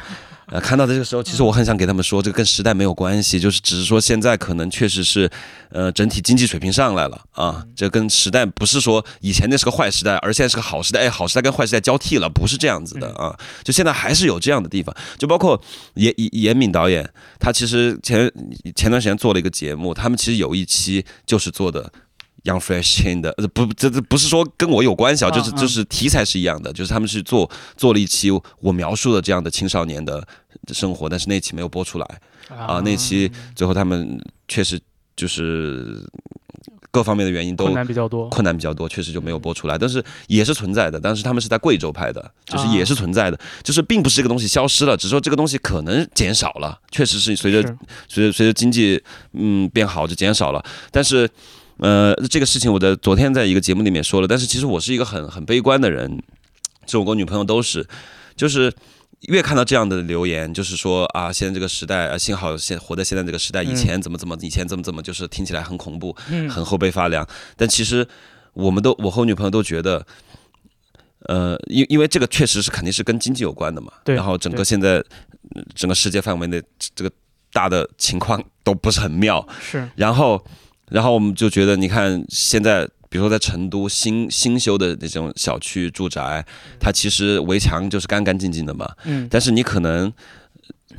[0.52, 5.30] 呃，看到的这个时候，其实我很想给他们说，这个跟时代没有关系，就是只是说现在可能确实是，
[5.70, 13.34] 呃，整体经济水平上来了啊，这跟时代不是说以前那是个坏时代，而现在是个好时代，哎，好时代跟坏时代交替了，不是这样子的啊，
[13.64, 15.58] 就现在还是有这样的地方，就包括
[15.94, 18.30] 严严严敏导演，他其实前
[18.76, 21.90] 前段时间做了一个节目，他们其实有一期就是做的。
[22.44, 30.26] Young Fresh Chain 的，呃，不，这这不是说跟我有关系啊，就是啊就是题材是一样的，就是他们是做做了一期我描述的这样的青少年的
[30.74, 34.80] 生活，但是那期没有播出来啊，那期最后他们确实
[35.16, 36.04] 就是
[36.90, 38.28] 各方面的原因都困难比较多。
[38.30, 41.00] 困难比较多，确实就没有播出来，但是也是存在的。
[41.00, 47.62] 但是他们是在贵州拍的，就是也是存在的，就是并不是这个东西消失了，只是说这个东西可能减少了，确实是随着
[48.08, 49.00] 随着随着经济
[49.34, 51.30] 嗯变好就减少了，但是。
[51.82, 56.22] 呃，这个事情我在昨天在一个节目里面说了，但是其实我是一个很很悲观的人，
[56.86, 57.88] 就我跟我女朋友都是，
[58.36, 58.72] 就是
[59.22, 67.28] 越看到这样的留言，就是说啊，现在这个时代啊，幸好现活在现在这个时代，以前怎么怎么，以前怎么怎么，就是听起来很恐怖，嗯很后背发凉。
[67.58, 68.08] 但其实
[68.54, 70.06] 我们都，我和我女朋友都觉得，
[71.30, 73.92] 呃，因因为这个确实是肯定是跟经济有关的嘛。
[74.04, 74.98] 对然后整个现在
[75.56, 76.62] 呃整个世界范围内
[76.96, 77.12] 这个
[77.52, 79.44] 大的情况都不是很妙。
[79.60, 80.44] 是然后，
[80.92, 86.46] 然后我们就觉得，你看现在，比如说在成都新新修的那种小区住宅，
[86.80, 88.88] 它其实围墙就是干干净净的嘛。
[89.06, 90.12] 嗯但是你可能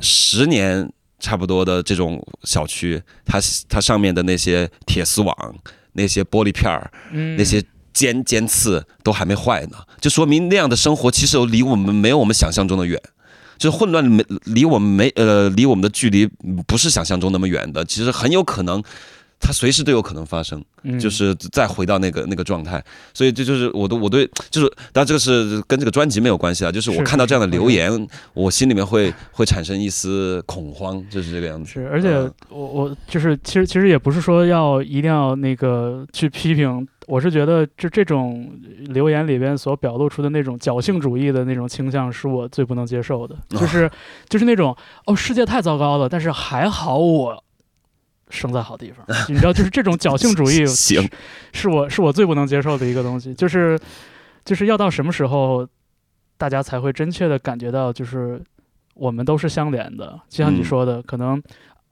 [0.01, 3.39] 十年差不多的这种小区，它
[3.69, 5.55] 它上面的那些铁丝网、
[5.93, 7.63] 那些玻璃片儿、嗯那些
[7.93, 12.99] 尖尖刺都还没坏呢，就说明那样的生活其实离我们没有我们想象中的远。
[13.55, 16.27] 就是混乱没离我们没呃离我们的距离
[16.67, 18.83] 不是想象中那么远的，其实很有可能，
[19.43, 20.63] 它随时都有可能发生。
[20.85, 22.83] 嗯就是再回到那个那个状态。
[23.13, 31.71] 所以这就是我的我对就是，当然这个是跟这个专辑没有关系啊，就是我看到这样的留言，我心里面会会产生一丝恐慌，就是这个样子。
[31.71, 38.51] 是，而且嗯我我就是其实其实也不是说要一定要那个去批评，我是觉得就这种
[38.87, 43.89] 留言里边所表露出的那种侥幸主义的那种倾向，是我最不能接受的，就是
[44.27, 44.75] 就是那种
[45.05, 47.42] 哦世界太糟糕了，但是还好我。
[48.33, 51.07] 生在好地方， 你知道，就是这种侥幸主义， 行，
[51.53, 53.79] 是我是我最不能接受的一个东西，就是
[54.43, 55.65] 就是要到什么时候，
[56.37, 58.41] 大家才会真切的感觉到，就是
[58.95, 60.63] 我们都是相连的，就像你嗯。
[60.65, 61.41] 说的，可能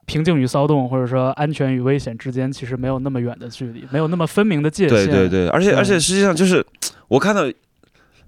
[0.04, 5.06] 平静与骚动，或者说安全与危险之间，其实没有那么远的距离，没有那么分明的界限。
[5.06, 6.64] 对对对，而且而且实际上就是
[7.08, 7.42] 我看到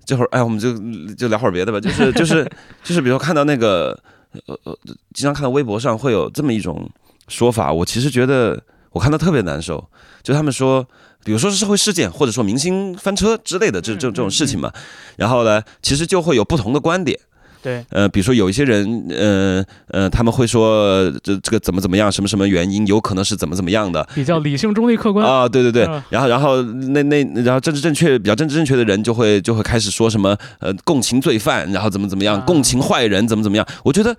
[0.04, 0.72] 这会儿，哎，我们就
[1.14, 2.48] 就聊会儿别的吧，就是就是
[2.84, 3.98] 就是，比如说看到那个
[4.46, 4.78] 呃呃，
[5.12, 6.88] 经常看到微博上会有这么一种
[7.28, 9.88] 说法，我其实觉得我看到特别难受，
[10.22, 10.86] 就他们说。
[11.26, 14.70] 比如说是社会事件，或者说明星翻车之类的这这这种事情嘛，
[15.16, 17.18] 然后呢，其实就会有不同的观点。
[17.62, 25.26] 对呃，比如说有一些人，呃呃，他们会说这这个怎么怎么样，什么什么原因，有可能是怎么怎么样的，比较理性、中立、客观。
[25.26, 34.14] 啊，对对对嗯，然后然后那那然后政治正确比较政治正确的人就会就会开始说什么呃共情罪犯，然后怎么怎么样，啊共情坏人怎么怎么样，我觉得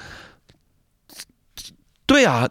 [2.07, 2.49] 对啊。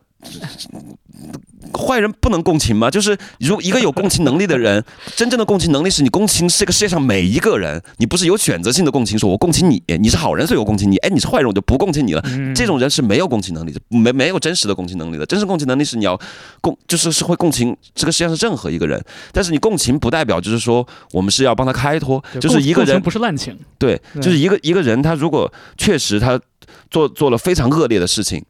[1.73, 2.91] 坏人不能共情吗？
[2.91, 4.85] 就是如一个有共情能力的人，
[5.17, 12.23] 真正的共情能力是你共情这个世界上每一个人，你不是有选择性的共情，说我共情你，你是好人，所以我共情你，哎，你是坏人，我就不共情你了。
[12.27, 15.27] 嗯这种人是没有共情能力的，没没有真实的共情能力的。
[15.27, 16.19] 真实共情能力是你要
[16.61, 19.03] 共，就是是会共情这个世界上是任何一个人，
[19.33, 23.59] 但是你共情不代表就是说我们是要帮他开脱，对就是一个人不是滥情。
[23.79, 26.41] 对，对就是一个一个人他如果确实他
[26.91, 28.45] 做做了非常恶劣的事情。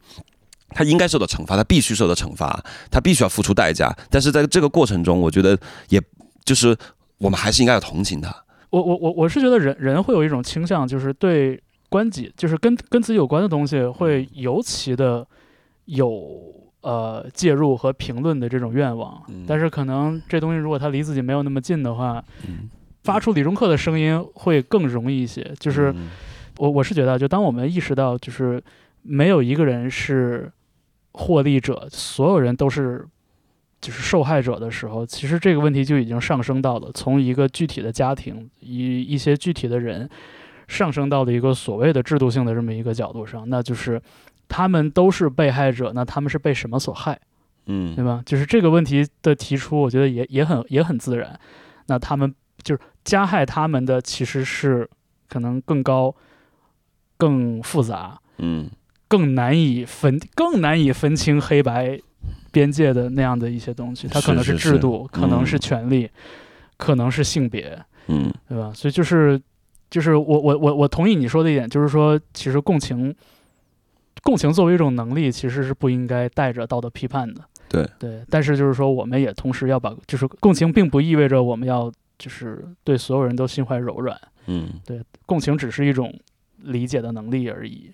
[0.75, 3.95] 他应该受到惩罚，他必须受到惩罚，他必须要付出代价。
[4.11, 5.57] 但是在这个过程中，我觉得
[5.89, 6.03] 也
[6.45, 6.77] 就是
[7.19, 8.35] 我们还是应该要同情他。
[8.71, 15.25] 我我我我是觉得人人会有一种倾向，就是对关己，就是跟跟自己有关的东西，会尤其的
[15.85, 19.23] 有呃介入和评论的这种愿望。
[19.29, 22.69] 嗯但是可能这东西如果他离自己没有那么近的话，嗯，
[23.05, 25.55] 发出理中客的声音会更容易一些。
[25.61, 26.11] 就是嗯
[26.59, 28.63] 我我是觉得，就当我们意识到，就是
[29.03, 30.51] 没有一个人是
[31.15, 33.07] 获利者，所有人都是
[33.81, 40.09] 就是受害者的时候，其实这个问题就已经上升到了从一个具体的家庭、一一些具体的人，
[40.69, 44.01] 上升到了一个所谓的制度性的这么一个角度上，那就是
[44.49, 47.19] 他们都是被害者，那他们是被什么所害？
[47.67, 48.23] 嗯对吧？
[48.27, 51.39] 就是这个问题的提出，我觉得也也很也很自然。
[51.87, 54.89] 那他们就是加害他们的，其实是
[55.29, 56.15] 可能更高、
[57.17, 58.69] 更复杂、嗯
[59.17, 61.99] 更难以分、更难以分清黑白
[62.51, 64.09] 边界的那样的一些东西。
[64.09, 66.11] 它可能是是制度，可能是嗯权利，
[66.77, 68.73] 可能是性别，嗯对吧？
[68.75, 69.41] 所以就是
[69.91, 73.15] 就是我我我我同意你说的一点，就是说，其实共情。
[74.23, 77.43] 共情作为一种能力，其实是不应该带着道德批判的。
[77.69, 84.19] 对对，但是就是说，我们也同时要把，就是共情，并不意味着我们要就是对所有人都心怀柔软。
[84.47, 86.11] 嗯，对，共情只是一种
[86.57, 87.91] 理解的能力而已。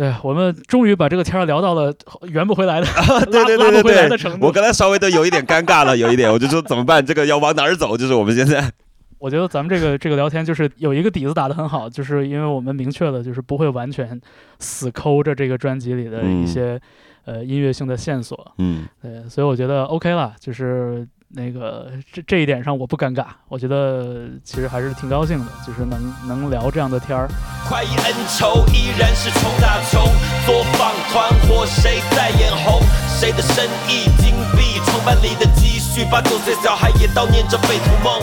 [0.00, 1.92] 对，我们终于把这个天儿聊到了
[2.32, 2.86] 圆不回来的，
[3.30, 4.46] 对对拉拉不回来对对对的程度。
[4.46, 7.04] 我刚才稍微都有一点尴尬了，有一点，我就说怎么办？
[7.04, 7.94] 这个要往哪儿走？
[7.98, 8.72] 就是我们现在，
[9.20, 14.18] 我觉得咱们这个这个聊天就是有一个底子打得很好，就是因为我们明确了，就是不会完全
[14.58, 16.80] 死抠着这个专辑里的一些、
[17.26, 18.54] 呃音乐性的线索。
[18.56, 27.28] 嗯对，所以我觉得 OK 了，就是那个这这一点上我不尴尬，我觉得其实还是挺高兴的，就是能能聊这样的天儿。
[27.68, 30.02] 快意恩仇依然是穷大穷，
[30.44, 32.82] 作坊团伙谁在眼红？
[33.20, 38.20] 谁的生意金币，床板里的积蓄，把九岁小孩也悼念着废土梦。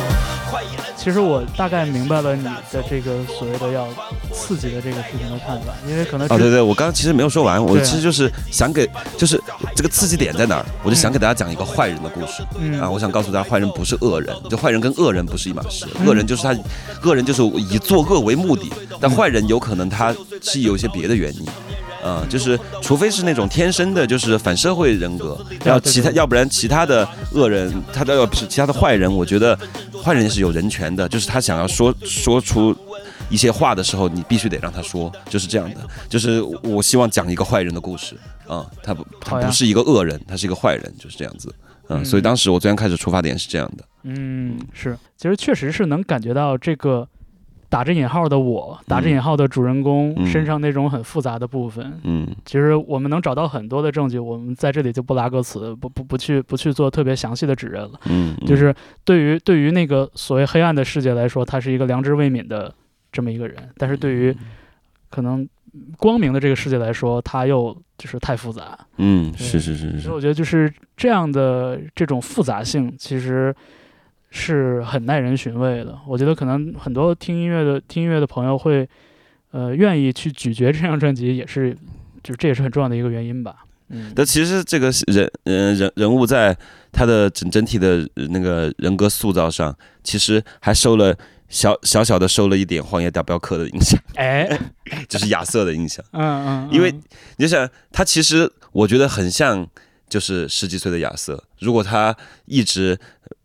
[1.07, 3.87] 其实我大概明白了你的这个所谓的要
[4.33, 8.85] 刺激的这个事情的看法，因为可能啊，对对，我刚刚其实没有说完，我其实就是想给，
[9.17, 9.41] 就是
[9.73, 10.65] 这个刺激点在哪儿？
[10.83, 12.43] 我就想给大家讲一个坏人的故事。
[12.59, 15.85] 嗯啊，我想告诉大家，坏人不是恶人，就坏人跟恶人不是一码事。
[15.97, 16.53] 嗯恶人就是他，
[17.05, 21.45] 恶人就是以作恶为目的，但坏人有可能他是有一些别的原因。
[22.07, 29.57] 啊、就是除非是那种天生的，就是反社会人格，然后其他，要不然其他的恶人，他都要不是其他的坏人，我觉得
[30.03, 32.73] 坏人也是有人权的，就是他想要说说出
[33.29, 35.81] 一些话的时候，你必须得让他说，就是这样的。
[36.07, 38.15] 就是我希望讲一个坏人的故事
[38.47, 41.53] 啊、他不他不是一个恶人，他是一个坏人，就是这样子。
[41.89, 43.83] 嗯，嗯所以当时我最先开始出发点是这样的。
[44.03, 47.05] 嗯，是，其实确实是能感觉到这个
[47.69, 51.99] 打着引号的我，打着引号的主人公嗯身上那种很复杂的部分。
[52.03, 57.99] 嗯其实我们能找到很多的证据，我们在这里就不拉歌词，不不不去不去做特别详细的指认了。
[58.05, 62.73] 嗯，就是对于对于那个所谓黑暗的世界来说，他是一个良知未泯的
[63.11, 64.35] 这么一个人，但是对于
[65.09, 65.47] 可能
[65.97, 68.77] 光明的这个世界来说，他又就是太复杂。
[68.97, 73.53] 嗯，是是是是所以我觉得就是这样的这种复杂性，其实
[74.29, 75.97] 是很耐人寻味的。
[76.07, 78.87] 我觉得可能很多听音乐的听音乐的朋友会，
[79.51, 81.73] 呃，愿意去咀嚼这张专辑，也是，
[82.23, 83.63] 就是这也是很重要的一个原因吧。
[83.89, 86.55] 嗯，但其实这个人，呃，人人物在
[86.91, 89.73] 他的整整体的呃那个人格塑造上，
[90.03, 91.17] 其实还受了
[91.47, 94.59] 小小小的受了一点《荒野大镖客》的影响，哎，
[95.07, 96.03] 就是亚瑟的影响。
[96.11, 96.93] 嗯嗯，因为
[97.37, 99.65] 你想，他其实我觉得很像，
[100.09, 101.41] 就是十几岁的亚瑟。
[101.59, 102.13] 如果他
[102.45, 103.36] 一直嗯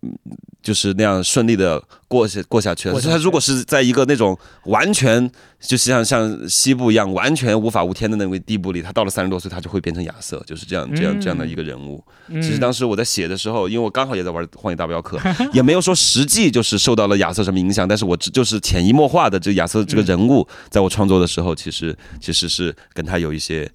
[0.62, 5.30] 就是那样顺利的过下过下去了，他如果是在一个那种完全
[5.61, 12.05] 就像像西部一样完全无法无天的那个地步里，他到了三十多岁，他就会变成亚瑟，就是这样这样这样的一个人物。
[12.28, 12.40] 嗯。
[12.40, 15.18] 其实当时我在写的时候，因为我刚好也在玩《荒野大镖客》，
[15.53, 23.68] 也没有说实际就是受到了亚瑟什么影响，但是我只就是潜移默化的，这亚瑟这个人物，在我创作的时候，其实其实是跟他有一些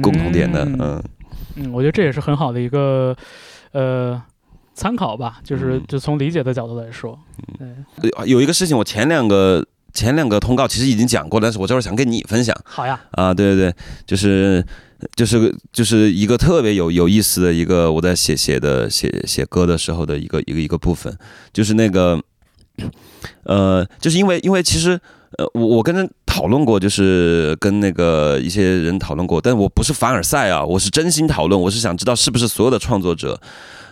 [0.00, 0.78] 共同点的，嗯。
[0.78, 1.02] 嗯。
[1.56, 3.16] 嗯，我觉得这也是很好的一个
[3.72, 4.20] 呃
[4.74, 5.82] 参考吧，就是嗯。
[5.88, 7.18] 就从理解的角度来说，
[7.58, 12.56] 对，呃有一个事情，我前两个前两个通告其实已经讲过，但是我这会儿想跟你分享。
[12.64, 13.74] 好呀，啊，对对对，
[14.06, 14.64] 就是
[15.16, 21.14] 就是就是一个特别有有意思的一个我在写写的写写歌的时候的一个一个一个部分，
[21.52, 22.20] 就是那个
[23.44, 24.98] 呃，就是因为因为其实
[25.38, 33.40] 呃，我我跟人讨论过，就是跟那个一些人讨论过，但我不是凡尔赛啊，我是真心讨论，我是想知道是不是所有的创作者。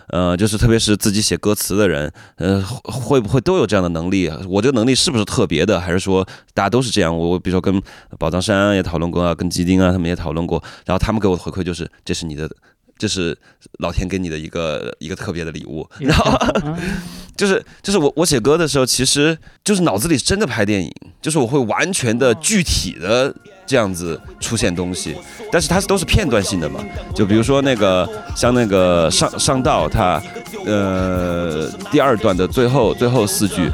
[0.09, 4.29] 呃，就是特别是自己写歌词的人，呃，会不会都有这样的能力？
[4.47, 7.15] 我这个能力是不是特别的，还是说大家都是这样？
[7.15, 7.81] 我我比如说跟
[8.17, 12.49] 宝藏山也讨论过啊，跟基丁啊他们也讨论过，然后他们给我的回馈就是这是你的，
[12.97, 13.37] 这是
[13.79, 15.87] 老天给你的一个一个特别的礼物。
[15.99, 16.31] 然后
[16.65, 16.75] 嗯
[17.37, 20.91] 就是就是我我写歌的时候，其实就是脑子里真的拍电影，
[21.21, 23.33] 就是我会完全的具体的
[23.69, 25.15] 这样子出现东西，
[25.51, 26.79] 但是它都是片段性的嘛。
[27.13, 30.19] 就比如说那个像那个上上道，它
[30.65, 33.69] 呃第二段的最后最后四句，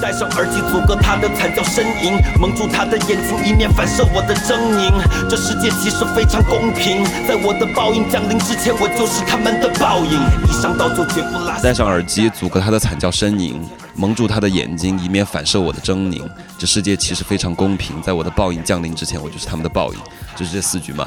[0.00, 4.88] 戴上耳机阻隔他的惨叫呻吟，蒙住他的眼睛，以免反射我的狰狞。
[5.28, 10.12] 这世界其实非常公平，在我的报应降临之前，我就是他们的报应。
[10.48, 11.60] 一上道就绝不落下。
[11.60, 13.60] 戴上耳机阻隔他的惨叫呻吟，
[14.00, 16.26] 蒙住他的眼睛，以免反射我的狰狞。
[16.58, 20.00] 这世界其实非常公平，在我的报应降临之前，我就是他们的报应。
[20.34, 21.06] 就是这四句嘛。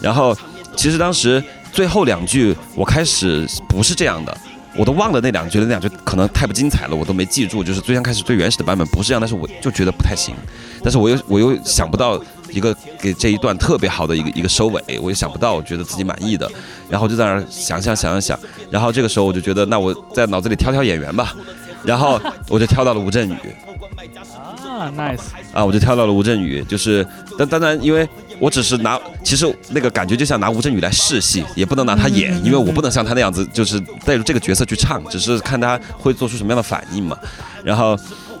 [0.00, 0.36] 然后
[0.76, 4.36] 其实当时最后两句我开始不是这样的。
[4.74, 7.62] 我都忘了那两句，那两句可能太不精彩了，我都没记住。
[7.62, 10.34] 就是最刚开始最原始的版本不是这样，但是我就觉得不太行。
[10.82, 12.18] 但是我又我又想不到
[12.48, 16.50] 一个给这一段特别好的一个一个收尾，我也想不到，我觉得自己满意的。
[16.88, 18.40] 然后就在那儿想想想想想，
[18.70, 21.36] 然后这个时候我就觉得，那我在脑子里挑挑演员吧。
[21.84, 23.34] 然后我就挑到了吴镇宇
[24.66, 25.20] 啊，nice，
[25.52, 27.06] 啊，我就挑到了吴镇宇，就是
[27.38, 28.08] 但当然，因为
[28.38, 37.16] 我只是拿，其实那个感觉就像拿吴镇宇来试戏，也不能拿他演，因为我不能像他那样子，就是带入这个角色去唱，只是看他会做出什么样的反应嘛。
[37.62, 37.96] 然后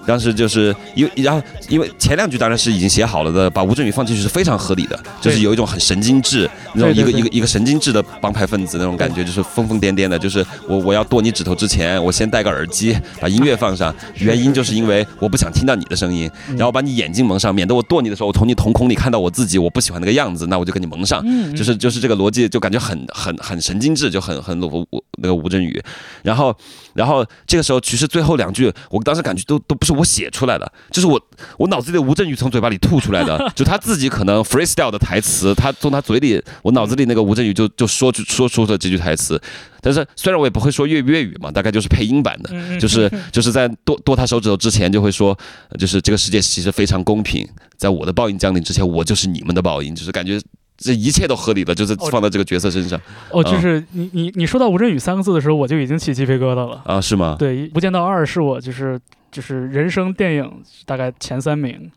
[0.06, 21.24] 当时就是因为，然后因为前两句当然是已经写好了的，把吴镇宇放进去是非常合理的，就是有一种很神经质那种一个一个一个神经质的帮派分子那种感觉，就是疯疯癫癫的，就是我我要剁你指头之前，我先戴个耳机，把音乐放上，原因就是因为我不想听到你的声音，然后把你眼睛蒙上，免得我剁你的时候，我从你瞳孔里看到我自己，我不喜欢那个样子，那我就给你蒙上，
[21.54, 25.80] 就是就是这个逻辑，就感觉很很很神经质，就很很吴吴那个吴镇宇，
[26.22, 26.56] 然后
[26.94, 31.20] 然后这个时候其实最后两句，我当时感觉都都不是我写出来的，就是我
[31.58, 39.40] 我脑子里的吴镇宇从嘴巴里吐出来的， 就他自己可能 freestyle 的台词，他从他嘴里，我脑子里那个吴镇宇就就说出说出了这句台词。
[39.84, 45.36] 但是虽然我也不会说粤粤语嘛，大概就是配音版的，就是就是在剁剁他手指头之前就会说，
[45.70, 47.44] 呃就是这个世界其实非常公平，
[47.76, 50.40] 在我的报应降临之前，我就是你们的报应，就是感觉
[50.78, 53.00] 这一切都合理了，就是放在这个角色身上
[53.32, 56.80] 哦，就是你你你说到吴镇宇三个字的时候，我就已经起鸡皮疙瘩了。
[56.84, 57.34] 啊，是吗？
[57.36, 59.00] 对，《无间道二》是我就是
[59.32, 61.90] 就是人生电影大概前三名。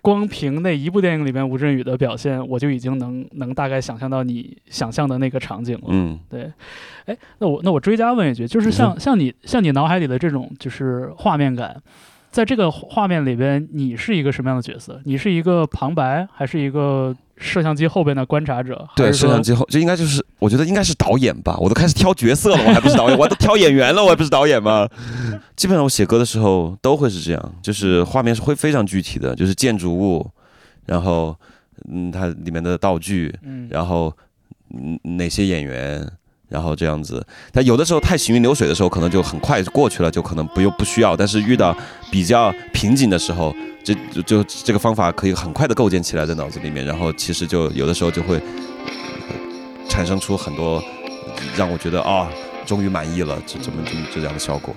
[0.00, 5.88] 光凭那一部电影里面吴镇宇的表现，我就已经能能大概想象到你想象的那个场景了。
[5.88, 6.50] 嗯对，
[7.04, 11.76] 哎，那我那我追加问一句，就是像像你像你脑海里的这种就是画面感，
[12.30, 14.98] 在这个画面里边，你是一个什么样的角色？
[15.04, 18.88] 你是一个旁白，还是一个摄像机后边的观察者？
[18.94, 21.56] 对，摄像机后这应该就是，我觉得应该是导演吧。
[21.58, 24.88] 我都开始挑角色了，我还不是导演，我都挑演员了，我还不是导演吗？
[25.56, 30.30] 基本上我写歌的时候都会是这样，就是画面是会非常具体的，就是建筑物，
[30.86, 31.36] 然后
[31.90, 34.12] 嗯，它里面的道具，嗯然后
[34.74, 36.08] 嗯哪些演员。
[36.52, 41.16] 然后这样子，但有的时候太行云流水的时候，可能就很快就过去了，就可能不用不需要。
[41.16, 41.74] 但是遇到
[42.10, 48.38] 比较瓶颈的时候，这就就这个方法可以很快的构建起来在脑子里面，然后其实就有的时候就会
[49.88, 50.82] 产生出很多
[51.56, 52.28] 让我觉得啊、
[52.66, 54.74] 终于满意了，这这么这么这样的效果。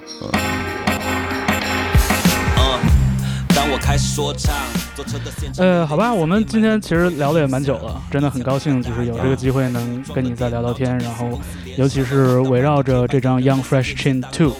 [2.57, 2.79] 嗯，
[3.49, 4.53] 当我开始说唱，
[5.57, 11.39] 呃，好吧，我们今天其实聊的也蛮久了， 真的很高兴，就是有这个机会能跟你再聊聊天，然后
[11.77, 14.53] 尤其是围绕着这张 Young Fresh Chin Two，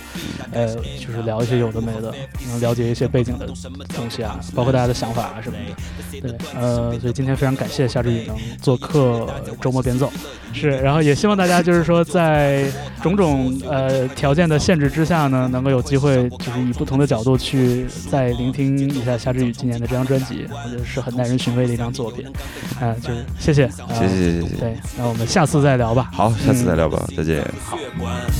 [0.51, 2.13] 呃，就是聊一些有的没的，
[2.47, 3.47] 能了解一些背景的
[3.95, 6.19] 东西啊，包括大家的想法啊什么的。
[6.21, 9.27] 对，呃，所以今天非常感谢夏之宇能做客
[9.61, 10.11] 周末变奏，
[10.53, 12.65] 是，然后也希望大家就是说在
[13.03, 22.25] 种种呃条件的限制之下呢，能够有机会就是以不同的角度去再聆听一下夏之宇今年的这张专辑，我觉得是很耐人寻味的一张作品。
[22.79, 24.55] 啊、就是谢谢，呃谢谢谢谢谢谢。
[24.55, 26.09] 对，那我们下次再聊吧。
[26.11, 27.41] 好，下次再聊吧，再见。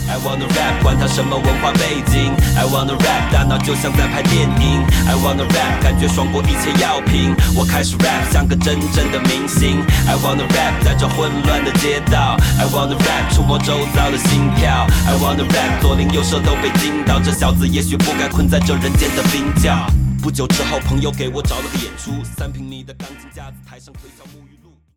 [0.08, 2.32] I wanna rap，管他什么文化背景。
[2.56, 4.84] I wanna rap，大脑就像在拍电影。
[5.08, 7.34] I wanna rap，感觉爽过一切药品。
[7.56, 9.82] 我开始 rap，像个真正的明星。
[10.08, 12.38] I wanna rap，在这混乱的街道。
[12.60, 14.86] I wanna rap，触摸周遭的心跳。
[15.08, 17.20] I wanna rap，左邻右舍都被惊到。
[17.20, 19.88] 这小子也许不该困在这人间的冰窖。
[20.26, 24.45] 不久之后，朋友给我找了个演出，三平米的钢琴架子，台上推敲木。